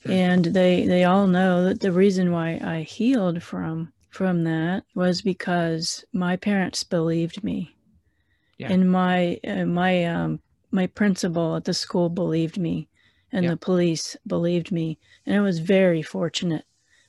[0.07, 5.21] And they they all know that the reason why I healed from from that was
[5.21, 7.77] because my parents believed me.
[8.57, 8.73] Yeah.
[8.73, 12.89] And my uh, my um my principal at the school believed me
[13.31, 13.51] and yeah.
[13.51, 16.65] the police believed me and I was very fortunate.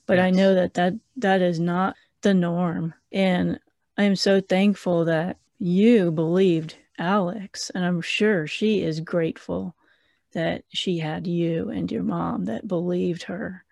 [0.05, 0.25] But yes.
[0.25, 3.59] I know that, that that is not the norm and
[3.97, 9.75] I am so thankful that you believed Alex, and I'm sure she is grateful
[10.33, 13.63] that she had you and your mom that believed her.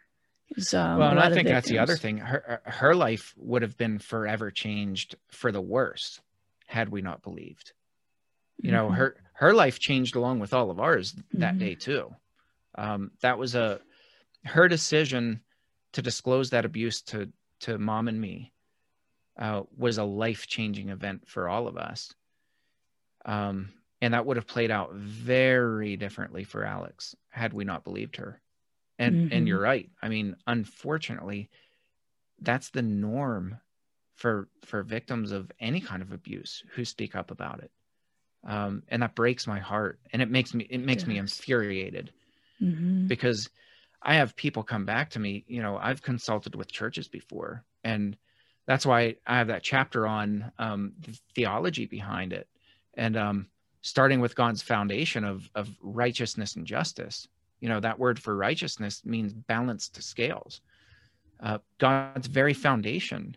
[0.74, 2.18] Um, well, and I think that's the other thing.
[2.18, 6.20] Her her life would have been forever changed for the worse
[6.66, 7.74] had we not believed.
[8.58, 8.96] You know, mm-hmm.
[8.96, 11.60] her her life changed along with all of ours that mm-hmm.
[11.60, 12.14] day too.
[12.76, 13.80] Um, that was a
[14.44, 15.42] her decision
[15.94, 18.52] to disclose that abuse to to mom and me
[19.38, 22.14] uh, was a life changing event for all of us.
[23.26, 23.70] Um,
[24.02, 28.40] and that would have played out very differently for Alex had we not believed her.
[28.98, 29.34] And mm-hmm.
[29.34, 29.90] and you're right.
[30.02, 31.50] I mean, unfortunately,
[32.42, 33.58] that's the norm
[34.16, 37.72] for for victims of any kind of abuse who speak up about it.
[38.46, 41.08] Um, and that breaks my heart and it makes me it makes yes.
[41.08, 42.12] me infuriated
[42.62, 43.08] mm-hmm.
[43.08, 43.50] because
[44.02, 48.18] I have people come back to me, you know, I've consulted with churches before and
[48.70, 52.48] that's why I have that chapter on um, the theology behind it
[52.94, 53.48] and um,
[53.82, 57.28] starting with God's foundation of of righteousness and justice.
[57.62, 60.62] You know that word for righteousness means balanced scales.
[61.42, 63.36] Uh, God's very foundation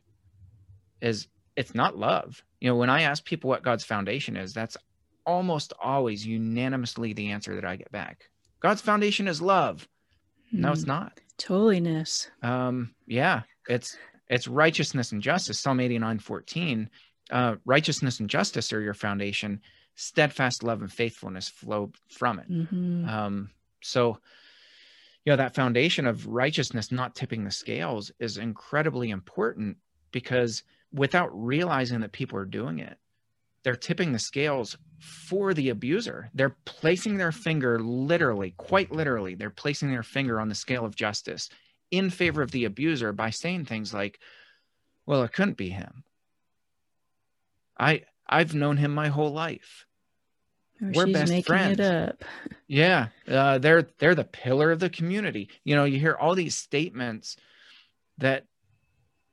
[1.00, 2.44] is it's not love.
[2.60, 4.76] You know, when I ask people what God's foundation is, that's
[5.24, 8.28] almost always unanimously the answer that I get back.
[8.60, 9.88] God's foundation is love.
[10.52, 10.88] No, it's hmm.
[10.88, 11.20] not.
[11.46, 12.30] Holiness.
[12.42, 13.96] Um, yeah, it's
[14.28, 15.58] it's righteousness and justice.
[15.58, 16.88] Psalm 89, 14
[17.32, 19.60] uh, righteousness and justice are your foundation
[19.94, 23.08] steadfast love and faithfulness flow from it mm-hmm.
[23.08, 23.50] um,
[23.82, 24.18] so
[25.24, 29.76] you know that foundation of righteousness not tipping the scales is incredibly important
[30.10, 30.62] because
[30.92, 32.98] without realizing that people are doing it
[33.64, 39.50] they're tipping the scales for the abuser they're placing their finger literally quite literally they're
[39.50, 41.48] placing their finger on the scale of justice
[41.90, 44.20] in favor of the abuser by saying things like
[45.06, 46.04] well it couldn't be him
[47.78, 49.86] I I've known him my whole life.
[50.80, 51.78] Or We're best friends.
[52.66, 55.50] Yeah, uh, they're they're the pillar of the community.
[55.64, 57.36] You know, you hear all these statements
[58.18, 58.46] that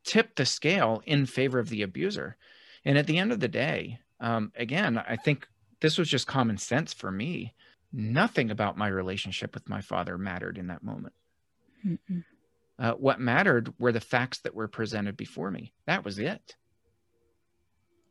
[0.03, 2.35] tip the scale in favor of the abuser,
[2.83, 5.47] and at the end of the day, um, again, I think
[5.81, 7.53] this was just common sense for me.
[7.91, 11.13] Nothing about my relationship with my father mattered in that moment.
[12.77, 15.73] Uh, what mattered were the facts that were presented before me.
[15.85, 16.55] That was it.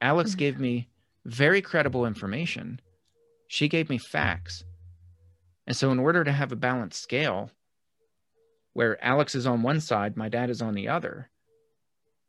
[0.00, 0.38] Alex mm-hmm.
[0.38, 0.88] gave me
[1.24, 2.80] very credible information.
[3.46, 4.64] She gave me facts.
[5.66, 7.50] And so, in order to have a balanced scale
[8.72, 11.30] where Alex is on one side, my dad is on the other,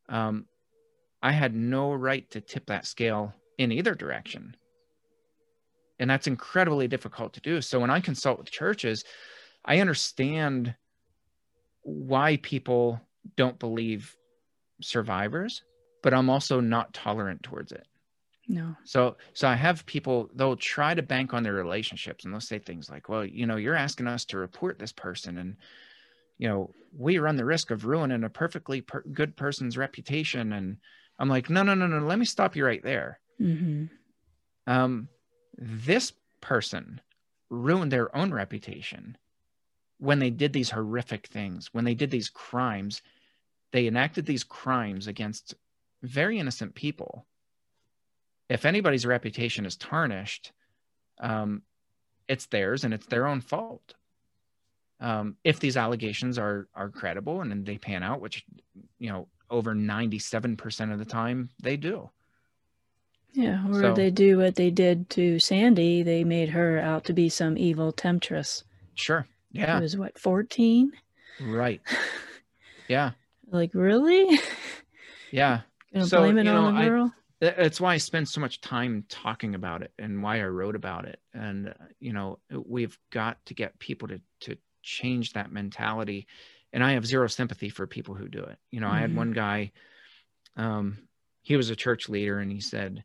[0.07, 0.45] um,
[1.21, 4.55] I had no right to tip that scale in either direction.
[5.99, 7.61] And that's incredibly difficult to do.
[7.61, 9.03] So, when I consult with churches,
[9.65, 10.75] I understand
[11.81, 13.01] why people
[13.35, 14.15] don't believe
[14.81, 15.63] survivors
[16.01, 17.85] but I'm also not tolerant towards it.
[18.47, 18.75] No.
[18.83, 22.57] So so I have people they'll try to bank on their relationships and they'll say
[22.57, 25.57] things like, "Well, you know, you're asking us to report this person and
[26.37, 30.53] you know, we run the risk of ruining a perfectly per- good person's reputation.
[30.53, 30.77] And
[31.19, 31.99] I'm like, no, no, no, no.
[31.99, 33.19] Let me stop you right there.
[33.41, 33.87] Mm-hmm.
[34.65, 35.09] Um,
[35.59, 37.01] this person
[37.49, 39.17] ruined their own reputation
[39.97, 43.01] when they did these horrific things, when they did these crimes.
[43.71, 45.53] They enacted these crimes against
[46.01, 47.25] very innocent people.
[48.49, 50.51] If anybody's reputation is tarnished,
[51.19, 51.61] um,
[52.27, 53.93] it's theirs and it's their own fault
[54.99, 58.45] um, if these allegations are are credible and, they pan out, which
[58.97, 62.09] you know over ninety seven percent of the time they do.
[63.33, 66.03] Yeah, or so, they do what they did to Sandy.
[66.03, 68.63] They made her out to be some evil temptress.
[68.95, 69.27] Sure.
[69.51, 69.77] Yeah.
[69.77, 70.91] She was what, 14?
[71.41, 71.81] Right.
[72.87, 73.11] Yeah.
[73.51, 74.39] like, really?
[75.31, 75.61] Yeah.
[75.93, 77.13] Gonna so, blame it you know, on the girl?
[77.39, 80.75] I, that's why I spend so much time talking about it and why I wrote
[80.75, 81.19] about it.
[81.31, 86.25] And, uh, you know, we've got to get people to, to change that mentality
[86.73, 88.95] and i have zero sympathy for people who do it you know mm-hmm.
[88.95, 89.19] i had mm-hmm.
[89.19, 89.71] one guy
[90.57, 90.97] um,
[91.41, 93.03] he was a church leader and he said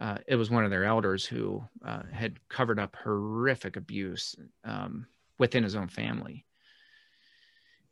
[0.00, 4.34] uh, it was one of their elders who uh, had covered up horrific abuse
[4.64, 5.06] um,
[5.38, 6.46] within his own family.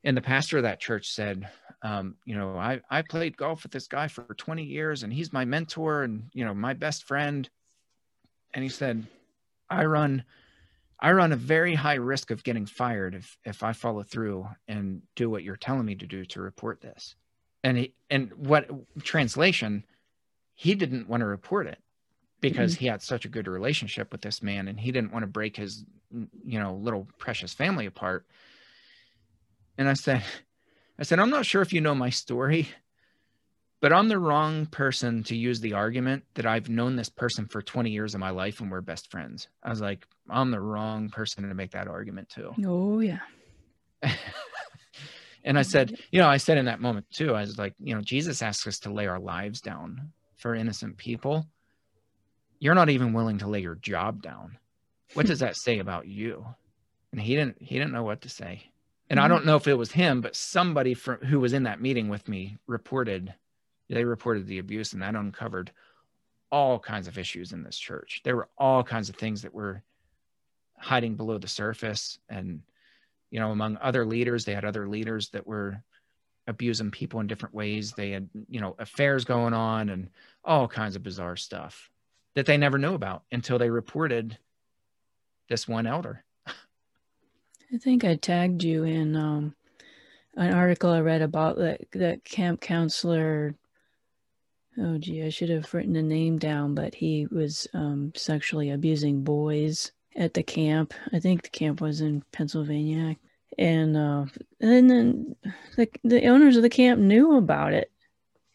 [0.04, 1.48] And the pastor of that church said
[1.82, 5.32] um, you know I, I played golf with this guy for 20 years and he's
[5.32, 7.48] my mentor and you know my best friend.
[8.54, 9.06] And he said
[9.70, 10.24] i run
[10.98, 15.02] I run a very high risk of getting fired if if I follow through and
[15.14, 17.14] do what you're telling me to do to report this.
[17.62, 18.70] And he, and what
[19.02, 19.84] translation,
[20.54, 21.78] he didn't want to report it
[22.40, 22.80] because mm-hmm.
[22.80, 25.56] he had such a good relationship with this man and he didn't want to break
[25.56, 25.84] his
[26.44, 28.26] you know little precious family apart.
[29.76, 30.22] And I said
[30.98, 32.68] I said I'm not sure if you know my story,
[33.80, 37.62] but I'm the wrong person to use the argument that I've known this person for
[37.62, 39.48] 20 years of my life and we're best friends.
[39.62, 42.52] I was like, I'm the wrong person to make that argument too.
[42.66, 43.20] Oh, yeah.
[45.44, 47.94] and I said, you know, I said in that moment too, I was like, you
[47.94, 51.46] know, Jesus asks us to lay our lives down for innocent people.
[52.58, 54.58] You're not even willing to lay your job down.
[55.14, 56.46] What does that say about you?
[57.12, 58.70] And he didn't he didn't know what to say.
[59.10, 59.32] And I mm-hmm.
[59.32, 62.28] don't know if it was him, but somebody from who was in that meeting with
[62.28, 63.34] me reported
[63.88, 65.72] they reported the abuse and that uncovered
[66.50, 68.20] all kinds of issues in this church.
[68.24, 69.82] There were all kinds of things that were
[70.76, 72.18] hiding below the surface.
[72.28, 72.60] And,
[73.30, 75.82] you know, among other leaders, they had other leaders that were
[76.46, 77.92] abusing people in different ways.
[77.92, 80.10] They had, you know, affairs going on and
[80.44, 81.90] all kinds of bizarre stuff
[82.34, 84.38] that they never knew about until they reported
[85.48, 86.24] this one elder.
[86.46, 89.54] I think I tagged you in um,
[90.36, 93.54] an article I read about that that camp counselor
[94.80, 99.24] Oh, gee, I should have written the name down, but he was um, sexually abusing
[99.24, 100.94] boys at the camp.
[101.12, 103.16] I think the camp was in Pennsylvania.
[103.58, 104.26] And, uh,
[104.60, 105.36] and then
[105.76, 107.90] the, the owners of the camp knew about it.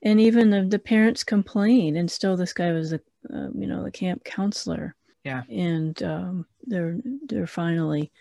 [0.04, 1.98] And even the, the parents complained.
[1.98, 3.02] And still, this guy was the,
[3.34, 4.96] uh, you know, the camp counselor.
[5.24, 5.44] Yeah.
[5.50, 8.12] And um, they're, they're finally,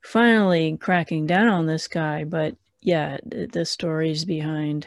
[0.00, 2.24] finally cracking down on this guy.
[2.24, 4.86] But yeah, the, the stories behind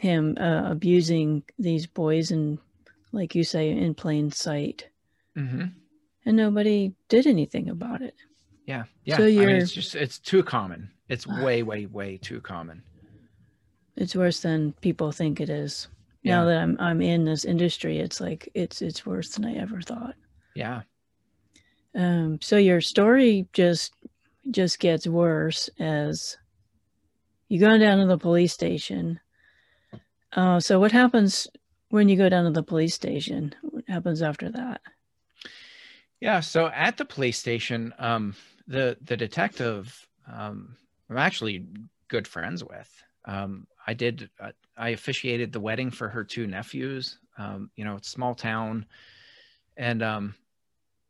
[0.00, 2.58] him uh, abusing these boys and
[3.12, 4.88] like you say in plain sight
[5.36, 5.66] mm-hmm.
[6.24, 8.14] and nobody did anything about it
[8.66, 12.16] yeah yeah so you're, I mean, it's just it's too common it's way way way
[12.16, 12.82] too common
[13.96, 15.88] it's worse than people think it is
[16.22, 16.36] yeah.
[16.36, 19.80] now that i'm i'm in this industry it's like it's it's worse than i ever
[19.80, 20.14] thought
[20.54, 20.82] yeah
[21.94, 23.94] um so your story just
[24.50, 26.36] just gets worse as
[27.48, 29.20] you go down to the police station
[30.32, 31.48] uh, so what happens
[31.88, 33.54] when you go down to the police station?
[33.62, 34.80] What happens after that?
[36.20, 38.34] Yeah, so at the police station, um,
[38.66, 40.76] the the detective um,
[41.08, 41.66] I'm actually
[42.08, 43.02] good friends with.
[43.30, 47.18] Um, I did uh, I officiated the wedding for her two nephews.
[47.38, 48.84] Um, you know, it's small town,
[49.76, 50.34] and um,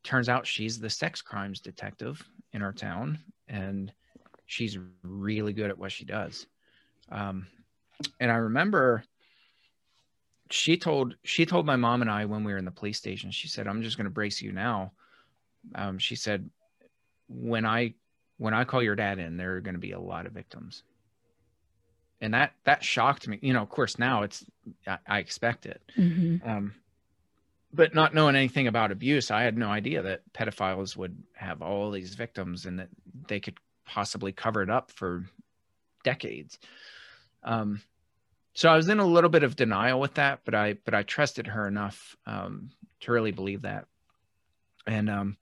[0.04, 3.90] turns out she's the sex crimes detective in our town, and
[4.44, 6.46] she's really good at what she does.
[7.10, 7.46] Um,
[8.20, 9.02] and I remember
[10.50, 13.30] she told she told my mom and I when we were in the police station.
[13.30, 14.92] She said, "I'm just going to brace you now."
[15.74, 16.50] Um, she said,
[17.28, 17.94] "When I
[18.36, 20.82] when I call your dad in, there are going to be a lot of victims."
[22.20, 23.38] And that that shocked me.
[23.40, 24.44] You know, of course, now it's
[24.86, 25.82] I, I expect it.
[25.96, 26.48] Mm-hmm.
[26.48, 26.74] Um,
[27.72, 31.90] but not knowing anything about abuse, I had no idea that pedophiles would have all
[31.90, 32.88] these victims and that
[33.28, 35.24] they could possibly cover it up for
[36.04, 36.58] decades.
[37.44, 37.80] Um,
[38.54, 41.02] so I was in a little bit of denial with that, but I but I
[41.02, 43.86] trusted her enough um, to really believe that.
[44.86, 45.36] And um,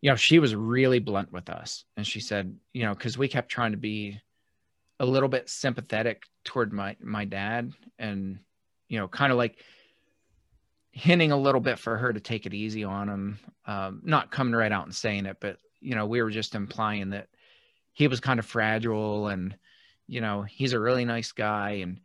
[0.00, 3.28] you know, she was really blunt with us, and she said, you know, because we
[3.28, 4.20] kept trying to be
[5.00, 8.38] a little bit sympathetic toward my my dad and
[8.88, 9.58] you know kind of like
[10.92, 14.54] hinting a little bit for her to take it easy on him um, not coming
[14.54, 17.28] right out and saying it but you know we were just implying that
[17.94, 19.56] he was kind of fragile and
[20.06, 21.78] you know he's a really nice guy.
[21.82, 22.00] And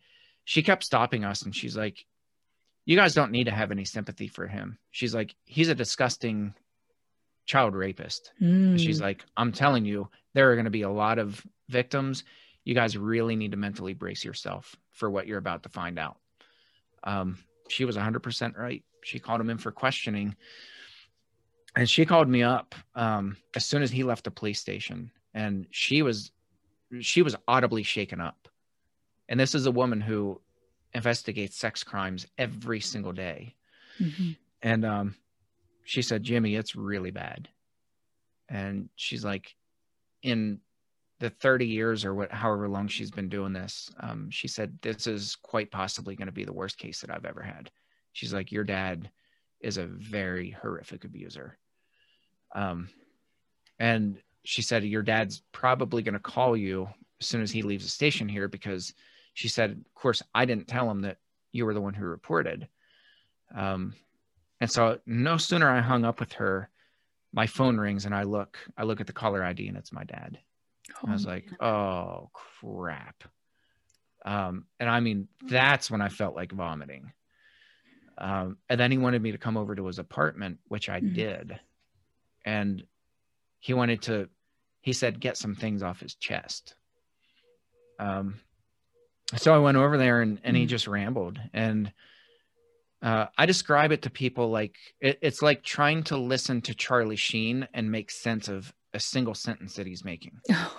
[0.46, 2.06] she kept stopping us and she's like
[2.86, 4.78] you guys don't need to have any sympathy for him.
[4.92, 6.54] She's like he's a disgusting
[7.46, 8.32] child rapist.
[8.40, 8.78] Mm.
[8.78, 12.24] she's like i'm telling you there are going to be a lot of victims
[12.66, 16.18] you guys really need to mentally brace yourself for what you're about to find out
[17.04, 17.38] um,
[17.70, 20.36] she was 100% right she called him in for questioning
[21.76, 25.66] and she called me up um, as soon as he left the police station and
[25.72, 26.32] she was
[27.02, 28.48] she was audibly shaken up
[29.30, 30.40] and this is a woman who
[30.94, 33.54] investigates sex crimes every single day
[34.02, 34.38] Mhm.
[34.62, 35.16] and um,
[35.84, 37.50] she said, Jimmy, it's really bad.
[38.48, 39.56] And she's like,
[40.24, 40.62] in
[41.20, 45.06] the 30 years or what, however long she's been doing this, um, she said, this
[45.06, 47.70] is quite possibly going to be the worst case that I've ever had.
[48.14, 49.10] She's like, your dad
[49.60, 51.58] is a very horrific abuser.
[52.56, 52.90] Um,
[53.80, 56.88] and she said, your dad's probably going to call you
[57.20, 58.94] as soon as he leaves the station here because
[59.34, 61.18] she said, of course, I didn't tell him that
[61.52, 62.68] you were the one who reported.
[63.54, 63.94] Um,
[64.62, 66.70] and so no sooner I hung up with her,
[67.34, 70.04] my phone rings and I look, I look at the caller ID and it's my
[70.04, 70.40] dad.
[71.06, 73.24] I was Oh, like, oh crap.
[74.26, 77.14] Um, and I mean, that's when I felt like vomiting.
[78.18, 81.14] Um, and then he wanted me to come over to his apartment, which I Mhm.
[81.14, 81.60] did.
[82.46, 82.86] And
[83.60, 84.30] he wanted to,
[84.82, 86.76] he said, get some things off his chest.
[87.98, 88.40] Um,
[89.38, 90.70] so I went over there and, and he Mm.
[90.70, 91.40] just rambled.
[91.54, 91.94] And
[93.02, 97.16] uh, I describe it to people like it, it's like trying to listen to Charlie
[97.16, 100.78] Sheen and make sense of a single sentence that he's making Oh,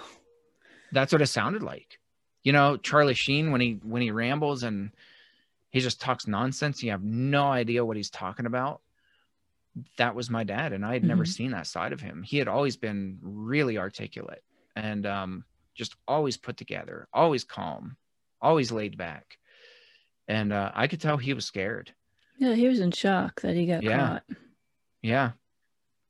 [0.92, 1.98] that's what it sounded like
[2.42, 4.90] you know charlie sheen when he when he rambles and
[5.70, 8.80] he just talks nonsense you have no idea what he's talking about
[9.98, 11.28] that was my dad and i had never Mhm.
[11.28, 14.42] seen that side of him he had always been really articulate
[14.74, 15.44] and um
[15.74, 17.96] just always put together always calm
[18.42, 19.38] always laid back
[20.26, 21.94] and uh, i could tell he was scared
[22.38, 23.98] yeah, he was in shock that he got Yeah.
[23.98, 24.22] caught.
[25.02, 25.32] Yeah.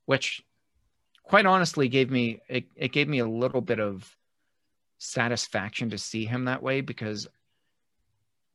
[0.07, 0.45] Which
[1.31, 4.17] quite honestly gave me it, it gave me a little bit of
[4.99, 7.29] satisfaction to see him that way because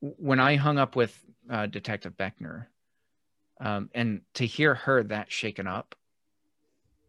[0.00, 1.18] when I hung up with
[1.48, 2.66] uh, Detective Beckner
[3.62, 5.94] um, and to hear her that shaken up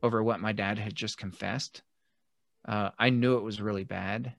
[0.01, 1.81] over what my dad had just confessed,
[2.65, 4.31] uh, I knew it was really bad.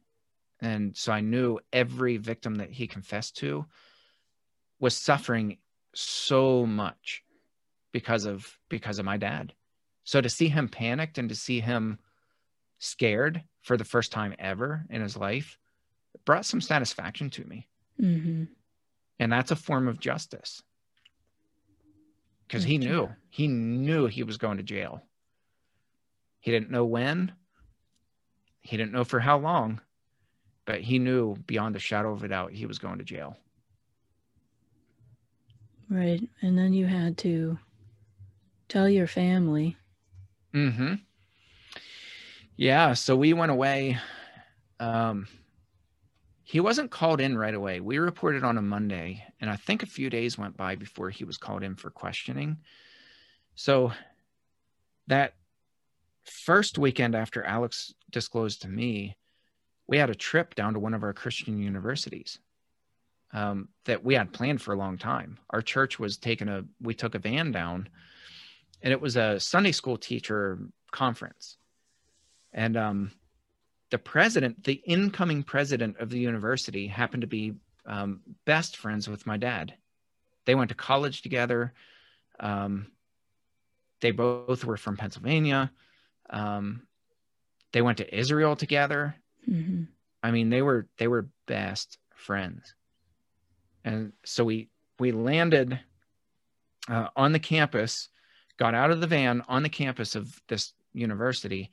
[0.62, 3.66] And so I knew every victim that he confessed to
[4.80, 5.58] was suffering
[5.94, 7.22] so much
[7.92, 9.52] because of because of my dad.
[10.08, 11.98] So to see him panicked and to see him
[12.78, 15.58] scared for the first time ever in his life
[16.24, 17.68] brought some satisfaction to me.
[18.00, 18.44] hmm
[19.18, 20.62] And that's a form of justice.
[22.46, 25.02] Because he knew, he knew he was going to jail.
[26.40, 27.32] He didn't know when,
[28.62, 29.78] he didn't know for how long,
[30.64, 33.36] but he knew beyond a shadow of a doubt he was going to jail.
[35.90, 36.26] Right.
[36.40, 37.58] And then you had to
[38.70, 39.76] tell your family.
[40.54, 40.94] Mm-hmm.
[42.56, 43.98] Yeah, so we went away.
[44.80, 45.28] Um,
[46.42, 47.80] he wasn't called in right away.
[47.80, 51.24] We reported on a Monday, and I think a few days went by before he
[51.24, 52.56] was called in for questioning.
[53.54, 53.92] So
[55.08, 55.34] that
[56.24, 59.16] first weekend after Alex disclosed to me,
[59.86, 62.38] we had a trip down to one of our Christian universities
[63.32, 65.38] um, that we had planned for a long time.
[65.50, 67.88] Our church was taking a, we took a van down,
[68.82, 70.58] and it was a Sunday school teacher
[70.90, 71.56] conference.
[72.52, 73.12] And um,
[73.90, 77.54] the president, the incoming president of the university, happened to be
[77.86, 79.74] um, best friends with my dad.
[80.44, 81.72] They went to college together.
[82.40, 82.88] Um,
[84.00, 85.70] they both were from Pennsylvania.
[86.30, 86.82] Um,
[87.72, 89.16] they went to Israel together.
[89.44, 89.84] hmm
[90.20, 92.74] I mean, they were they were best friends.
[93.84, 94.68] And so we
[94.98, 95.78] we landed
[96.88, 98.08] uh, on the campus,
[98.58, 101.70] got out of the van on the campus of this university.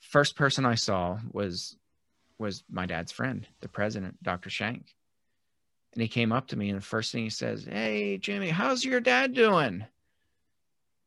[0.00, 1.76] First person I saw was
[2.38, 4.48] was my dad's friend, the president, Dr.
[4.48, 4.94] Shank.
[5.92, 8.84] And he came up to me, and the first thing he says, "Hey, Jimmy, how's
[8.84, 9.84] your dad doing?"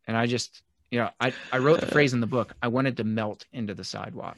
[0.05, 0.61] And I just,
[0.91, 2.53] you know, I I wrote the phrase in the book.
[2.61, 4.38] I wanted to melt into the sidewalk.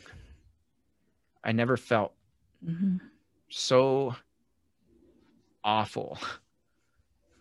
[1.43, 2.13] I never felt
[2.63, 2.97] hmm
[3.49, 4.15] so
[5.63, 6.17] awful.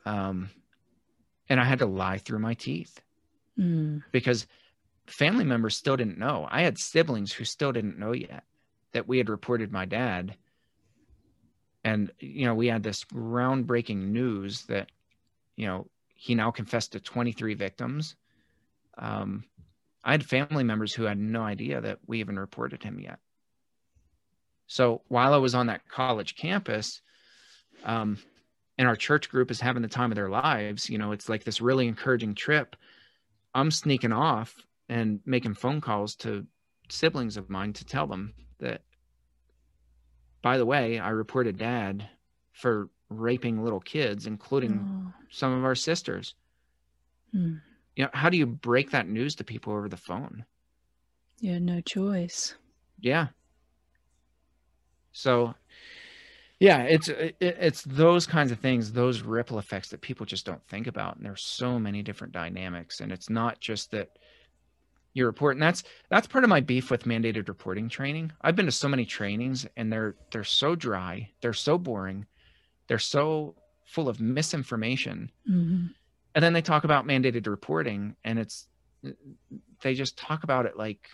[0.06, 0.50] Um,
[1.48, 3.00] and I had to lie through my teeth
[3.58, 4.02] Mm.
[4.10, 4.46] because
[5.06, 6.48] family members still didn't know.
[6.50, 8.42] I had siblings who still didn't know yet.
[8.92, 10.36] that we had reported my dad
[11.84, 14.90] and you know we had this groundbreaking news that
[15.56, 18.16] you know he now confessed to 23 victims
[18.98, 19.44] um,
[20.04, 23.18] i had family members who had no idea that we even reported him yet
[24.66, 27.02] so while i was on that college campus
[27.84, 28.16] um,
[28.78, 31.44] and our church group is having the time of their lives you know it's like
[31.44, 32.76] this really encouraging trip
[33.54, 34.56] i'm sneaking off
[34.88, 36.46] and making phone calls to
[36.88, 38.82] siblings of mine to tell them that
[40.44, 42.06] by the way, I reported dad
[42.52, 45.24] for raping little kids, including oh.
[45.30, 46.34] some of our sisters.
[47.32, 47.54] Hmm.
[47.96, 50.44] You know, how do you break that news to people over the phone?
[51.40, 52.54] You had no choice.
[53.00, 53.28] Yeah.
[55.12, 55.54] So,
[56.64, 60.66] yeah, it's it, it's those kinds of things, those ripple effects that people just don't
[60.66, 64.10] think about, and there's so many different dynamics, and it's not just that
[65.12, 68.32] your report and that's that's part of my beef with mandated reporting training.
[68.40, 72.26] I've been to so many trainings and they're they're so dry they're so boring
[72.88, 73.54] they're so
[73.84, 75.30] full of misinformation.
[75.48, 75.86] Mm-hmm.
[76.34, 78.66] and then they talk about mandated reporting and it's
[79.82, 81.08] they just talk about it like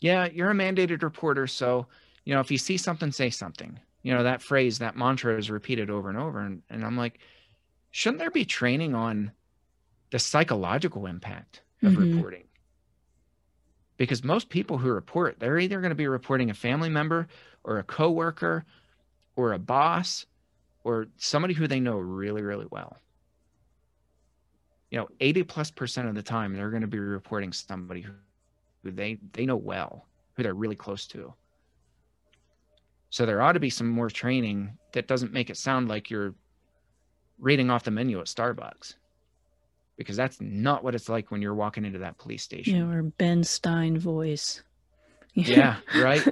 [0.00, 1.86] yeah you're a mandated reporter so
[2.24, 5.50] you know if you see something say something you know that phrase that mantra is
[5.50, 7.18] repeated over and over and, and i'm like
[7.90, 9.32] shouldn't there be training on
[10.10, 12.16] the psychological impact of mm-hmm.
[12.16, 12.44] reporting.
[13.96, 17.28] Because most people who report, they're either going to be reporting a family member
[17.64, 18.64] or a coworker
[19.36, 20.26] or a boss
[20.84, 22.96] or somebody who they know really, really well.
[24.90, 28.12] You know, 80 plus percent of the time, they're going to be reporting somebody who,
[28.82, 31.32] who they, they know well, who they're really close to.
[33.10, 36.34] So there ought to be some more training that doesn't make it sound like you're
[37.38, 38.94] reading off the menu at Starbucks
[39.96, 42.76] because that's not what it's like when you're walking into that police station.
[42.76, 44.62] Yeah, or Ben Stein voice.
[45.34, 46.26] yeah, right.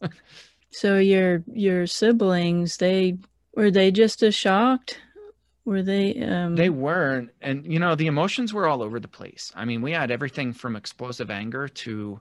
[0.70, 3.16] so your your siblings, they
[3.54, 5.00] were they just as shocked?
[5.64, 7.30] Were they um They weren't.
[7.40, 9.52] And you know, the emotions were all over the place.
[9.54, 12.20] I mean, we had everything from explosive anger to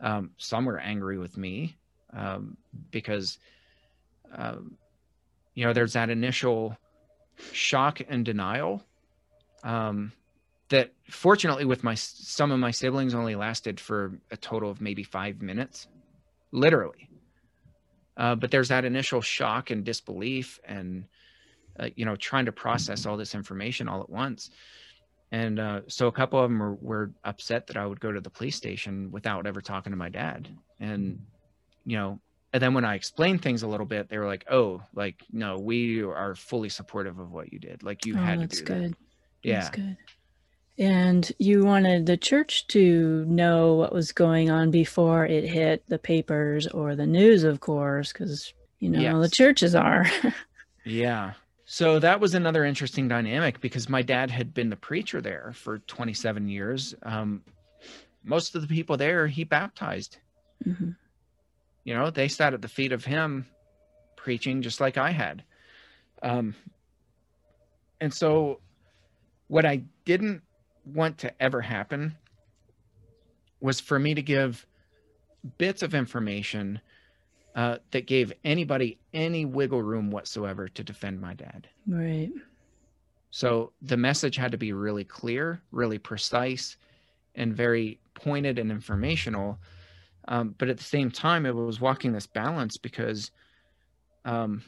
[0.00, 1.76] um, some were angry with me
[2.12, 2.56] um,
[2.90, 3.38] because
[4.34, 4.76] um,
[5.56, 6.76] you know, there's that initial
[7.52, 8.82] shock and denial
[9.64, 10.12] um,
[10.68, 15.02] that fortunately with my some of my siblings only lasted for a total of maybe
[15.02, 15.88] five minutes
[16.52, 17.08] literally.
[18.16, 21.04] Uh, but there's that initial shock and disbelief and
[21.78, 24.50] uh, you know trying to process all this information all at once.
[25.32, 28.20] And uh, so a couple of them were, were upset that i would go to
[28.20, 30.48] the police station without ever talking to my dad.
[30.78, 31.18] And
[31.86, 32.20] you know
[32.52, 35.58] and then when i explained things a little bit they were like oh like no
[35.58, 38.92] we are fully supportive of what you did like you oh, had to do good.
[38.92, 38.96] that
[39.46, 39.60] yeah.
[39.60, 39.96] That's good.
[40.78, 45.98] And you wanted the church to know what was going on before it hit the
[45.98, 49.14] papers or the news, of course, because, you know, yes.
[49.14, 50.04] the churches are.
[50.84, 51.32] yeah.
[51.64, 55.78] So that was another interesting dynamic because my dad had been the preacher there for
[55.78, 56.94] 27 years.
[57.02, 57.42] Um,
[58.22, 60.18] most of the people there he baptized.
[60.66, 60.90] Mm-hmm.
[61.86, 63.46] You know, they sat at the feet of him
[64.16, 65.44] preaching just like I had.
[66.20, 66.56] Um,
[68.00, 68.58] and so
[69.46, 70.42] what I didn't
[70.84, 72.16] want to ever happen
[73.60, 74.66] was for me to give
[75.58, 76.80] bits of information
[77.54, 81.68] uh, that gave anybody any wiggle room whatsoever to defend my dad.
[81.86, 82.32] Right.
[83.30, 86.78] So the message had to be really clear, really precise,
[87.36, 89.60] and very pointed and informational.
[90.28, 93.30] Um, but at the same time, it was walking this balance because
[94.24, 94.62] um,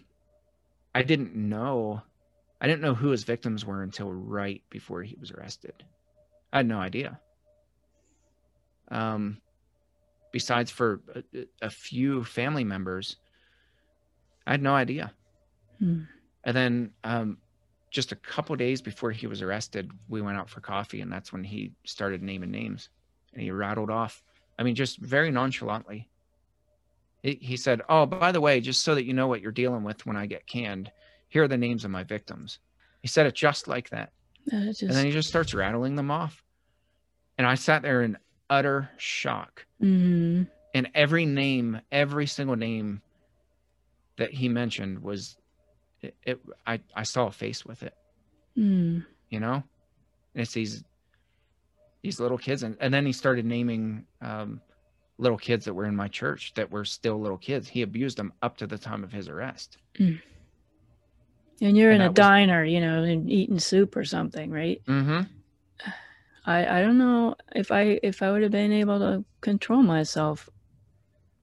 [0.94, 2.02] I didn't know
[2.60, 5.84] I didn't know who his victims were until right before he was arrested.
[6.52, 7.20] I had no idea.
[8.90, 9.38] Um,
[10.32, 13.16] besides for a, a few family members,
[14.46, 15.12] I had no idea.
[15.78, 16.02] Hmm.
[16.42, 17.38] And then um,
[17.90, 21.32] just a couple days before he was arrested, we went out for coffee, and that's
[21.32, 22.88] when he started naming names,
[23.34, 24.22] and he rattled off.
[24.58, 26.08] I mean, just very nonchalantly.
[27.22, 30.06] He, said, "Oh, by the way, just so that you know what you're dealing with
[30.06, 30.90] when I get canned,
[31.28, 32.58] here are the names of my victims.
[33.02, 34.12] He said it just like that.
[34.48, 34.82] Just...
[34.82, 36.42] And then he just starts rattling them off.
[37.36, 39.66] And I sat there in utter shock.
[39.82, 40.44] Mm-hmm.
[40.74, 43.02] And every name, every single name
[44.16, 45.36] that he mentioned was
[46.00, 47.94] it, it I, I saw a face with it.
[48.56, 49.04] Mm.
[49.28, 49.62] You know?
[50.34, 50.82] And it's these
[52.08, 54.60] these little kids and, and then he started naming um,
[55.18, 57.68] little kids that were in my church that were still little kids.
[57.68, 59.76] He abused them up to the time of his arrest.
[59.98, 60.20] Mm.
[61.60, 64.80] And you're and in a diner, you know, and eating soup or something, right?
[64.86, 65.20] Mm-hmm.
[66.46, 70.48] I I don't know if I if I would have been able to control myself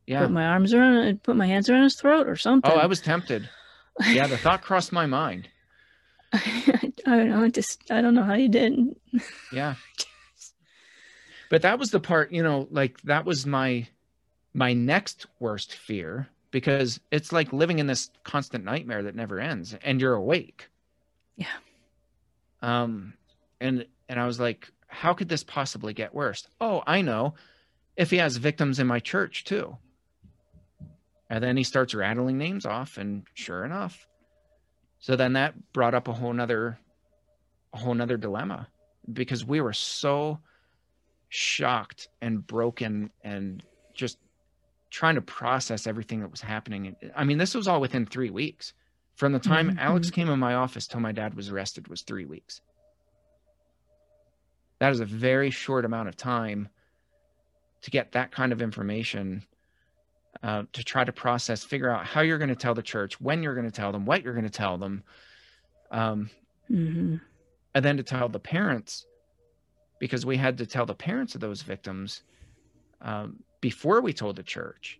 [0.07, 0.21] Yeah.
[0.21, 2.71] put my arms around it, put my hands around his throat or something.
[2.71, 3.49] Oh, I was tempted.
[4.09, 5.47] Yeah, the thought crossed my mind.
[6.33, 7.43] I don't know.
[7.43, 8.97] I just I don't know how you didn't.
[9.53, 9.75] Yeah.
[11.49, 13.87] But that was the part, you know, like that was my
[14.53, 19.75] my next worst fear because it's like living in this constant nightmare that never ends
[19.81, 20.69] and you're awake.
[21.35, 21.47] Yeah.
[22.61, 23.13] Um
[23.59, 26.47] and and I was like, how could this possibly get worse?
[26.61, 27.35] Oh, I know.
[27.95, 29.77] If he has victims in my church too.
[31.29, 34.07] And then he starts rattling names off, and sure enough.
[34.99, 36.77] So then that brought up a whole nother
[37.73, 38.67] a whole nother dilemma
[39.11, 40.39] because we were so
[41.35, 43.61] shocked and broken and
[43.93, 44.17] just
[44.89, 46.95] trying to process everything that was happening.
[47.15, 48.73] I mean, this was all within three weeks.
[49.15, 52.01] From the time Mhm, Alex came in my office till my dad was arrested was
[52.01, 52.61] three weeks.
[54.79, 56.69] That is a very short amount of time
[57.81, 59.43] to get that kind of information
[60.43, 63.41] uh, to try to process, figure out how you're going to tell the church, when
[63.41, 65.03] you're going to tell them, what you're going to tell them,
[65.91, 66.29] um,
[66.67, 67.15] hmm
[67.73, 69.05] and then to tell the parents,
[69.99, 72.23] because we had to tell the parents of those victims
[73.01, 74.99] um, before we told the church.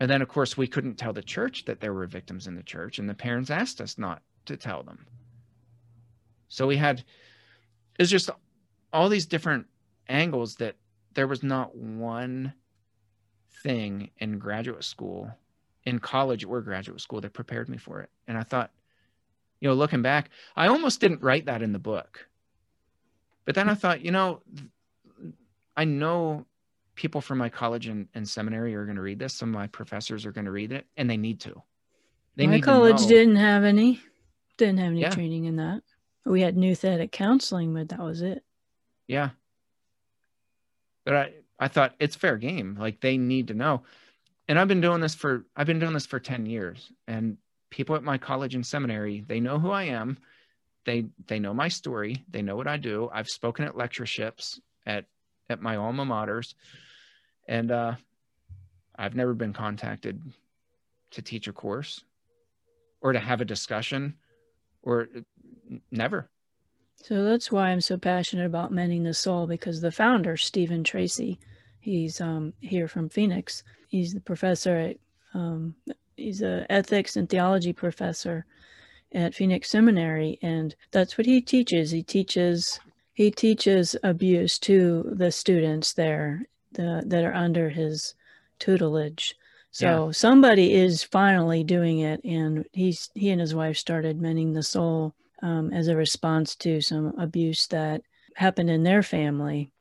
[0.00, 2.62] And then, of course, we couldn't tell the church that there were victims in the
[2.62, 5.06] church, and the parents asked us not to tell them.
[6.48, 7.04] So we had,
[7.98, 8.28] it's just
[8.92, 9.66] all these different
[10.08, 10.76] angles that
[11.14, 12.52] there was not one
[13.62, 15.30] thing in graduate school,
[15.84, 18.10] in college or graduate school that prepared me for it.
[18.26, 18.72] And I thought,
[19.60, 22.26] you know, looking back, I almost didn't write that in the book.
[23.44, 23.78] But then I mm.
[23.78, 24.42] thought, you know,
[25.76, 26.46] I know
[26.94, 29.34] people from my college and, and seminary are going to read this.
[29.34, 31.62] Some of my professors are going to read it, and they need to.
[32.36, 34.00] They My need college know- didn't have any,
[34.56, 35.10] didn't have any Yeah.
[35.10, 35.82] training in that.
[36.24, 38.44] We had new nouthetic counseling, but that was it.
[39.08, 39.30] Yeah.
[41.04, 42.76] But I, I thought it's fair game.
[42.78, 43.82] Like they need to know.
[44.48, 46.92] And I've been doing this for I've been doing this for 10 years.
[47.08, 47.38] And
[47.70, 50.18] people at my college and seminary, they know who I am.
[50.84, 52.24] They they know my story.
[52.30, 53.08] They know what I do.
[53.12, 55.06] I've spoken at lectureships at
[55.48, 56.54] at my alma maters.
[57.48, 57.94] And uh
[58.96, 60.20] I've never been contacted
[61.12, 62.04] to teach a course
[63.00, 64.14] or to have a discussion
[64.82, 65.08] or
[65.90, 66.28] never.
[66.96, 71.40] So that's why I'm so passionate about mending the soul because the founder, Steven Tracy,
[71.80, 73.64] he's um, here from Phoenix.
[73.88, 74.96] He's the professor at,
[75.34, 75.74] um,
[76.16, 78.46] he's a ethics and theology professor
[79.14, 81.90] at Phoenix Seminary, and that's what he teaches.
[81.90, 82.80] He teaches
[83.14, 88.14] he teaches abuse to the students there the, that are under his
[88.58, 89.34] tutelage.
[89.74, 94.62] So somebody is finally doing it, and he's he and his wife started mending the
[94.62, 98.02] soul um, as a response to some abuse that
[98.36, 99.72] happened in their family.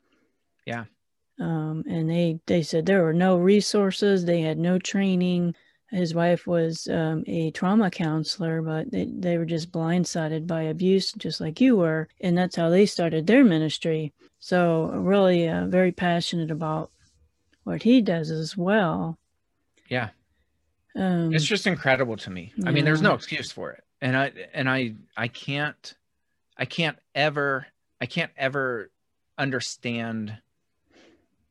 [0.66, 0.86] Yeah.
[1.42, 5.56] Um, and they they said there were no resources, they had no training.
[5.92, 11.12] His wife was um, a trauma counselor, but they, they were just blindsided by abuse,
[11.14, 12.08] just like you were.
[12.22, 14.14] And that's how they started their ministry.
[14.39, 16.92] So, really, uh, very passionate about
[17.64, 19.18] what he does as well.
[19.89, 20.10] Yeah.
[20.96, 24.34] Um, it's just incredible to me i mean there's no excuse for it and i
[24.54, 25.96] and i i can't
[26.58, 27.66] i can't ever
[28.02, 28.92] i can't ever
[29.38, 30.38] understand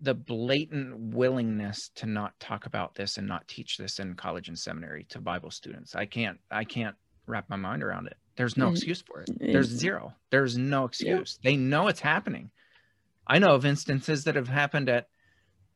[0.00, 4.58] the blatant willingness to not talk about this and not teach this in college and
[4.58, 5.94] seminary to bible students.
[5.94, 6.96] I can't i can't
[7.26, 8.16] wrap my mind around it.
[8.36, 9.30] There's no And- excuse for it.
[9.38, 10.14] There's zero.
[10.30, 11.38] There's no excuse.
[11.44, 12.50] They know it's happening.
[13.26, 15.08] I know of instances that have happened at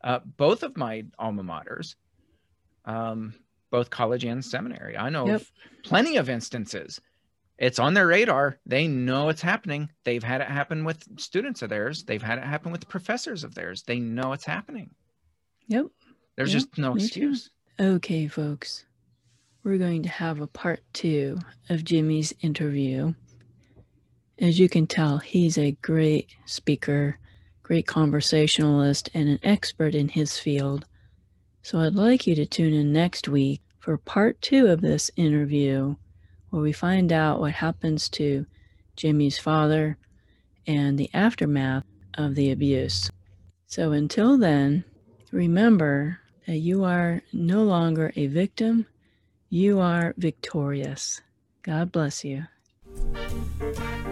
[0.02, 1.94] uh, both of my alma maters
[2.84, 3.34] um,
[3.70, 4.96] both college and seminary.
[4.96, 5.40] I know Yep.
[5.40, 5.52] of
[5.84, 7.00] plenty of instances.
[7.58, 8.58] It's on their radar.
[8.66, 9.90] They know it's happening.
[10.04, 12.02] They've had it happen with students of theirs.
[12.04, 13.82] They've had it happen with professors of theirs.
[13.84, 14.90] They know it's happening.
[15.68, 15.86] Yep.
[16.36, 17.04] There's Yeah, just no me too.
[17.06, 17.50] excuse.
[17.80, 18.86] Okay, folks,
[19.62, 21.38] we're going to have a part two
[21.70, 23.14] of Jimmy's interview.
[24.40, 27.18] As you can tell, he's a great speaker,
[27.62, 30.86] great conversationalist, and an expert in his field.
[31.62, 35.94] So I'd like you to tune in next week for part two of this interview,
[36.54, 38.46] where we find out what happens to
[38.94, 39.98] Jimmy's father
[40.68, 41.82] and the aftermath
[42.16, 43.10] of the abuse.
[43.66, 44.84] So until then,
[45.32, 48.86] remember that you are no longer a victim,
[49.50, 51.20] you are victorious.
[51.64, 52.44] God bless you.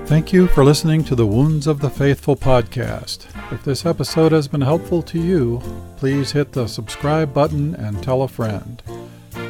[0.07, 3.27] Thank you for listening to the Wounds of the Faithful podcast.
[3.53, 5.63] If this episode has been helpful to you,
[5.97, 8.83] please hit the subscribe button and tell a friend.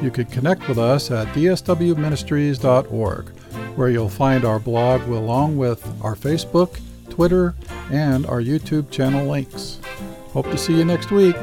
[0.03, 3.29] You can connect with us at dswministries.org,
[3.77, 7.55] where you'll find our blog along with our Facebook, Twitter,
[7.93, 9.79] and our YouTube channel links.
[10.33, 11.37] Hope to see you next week.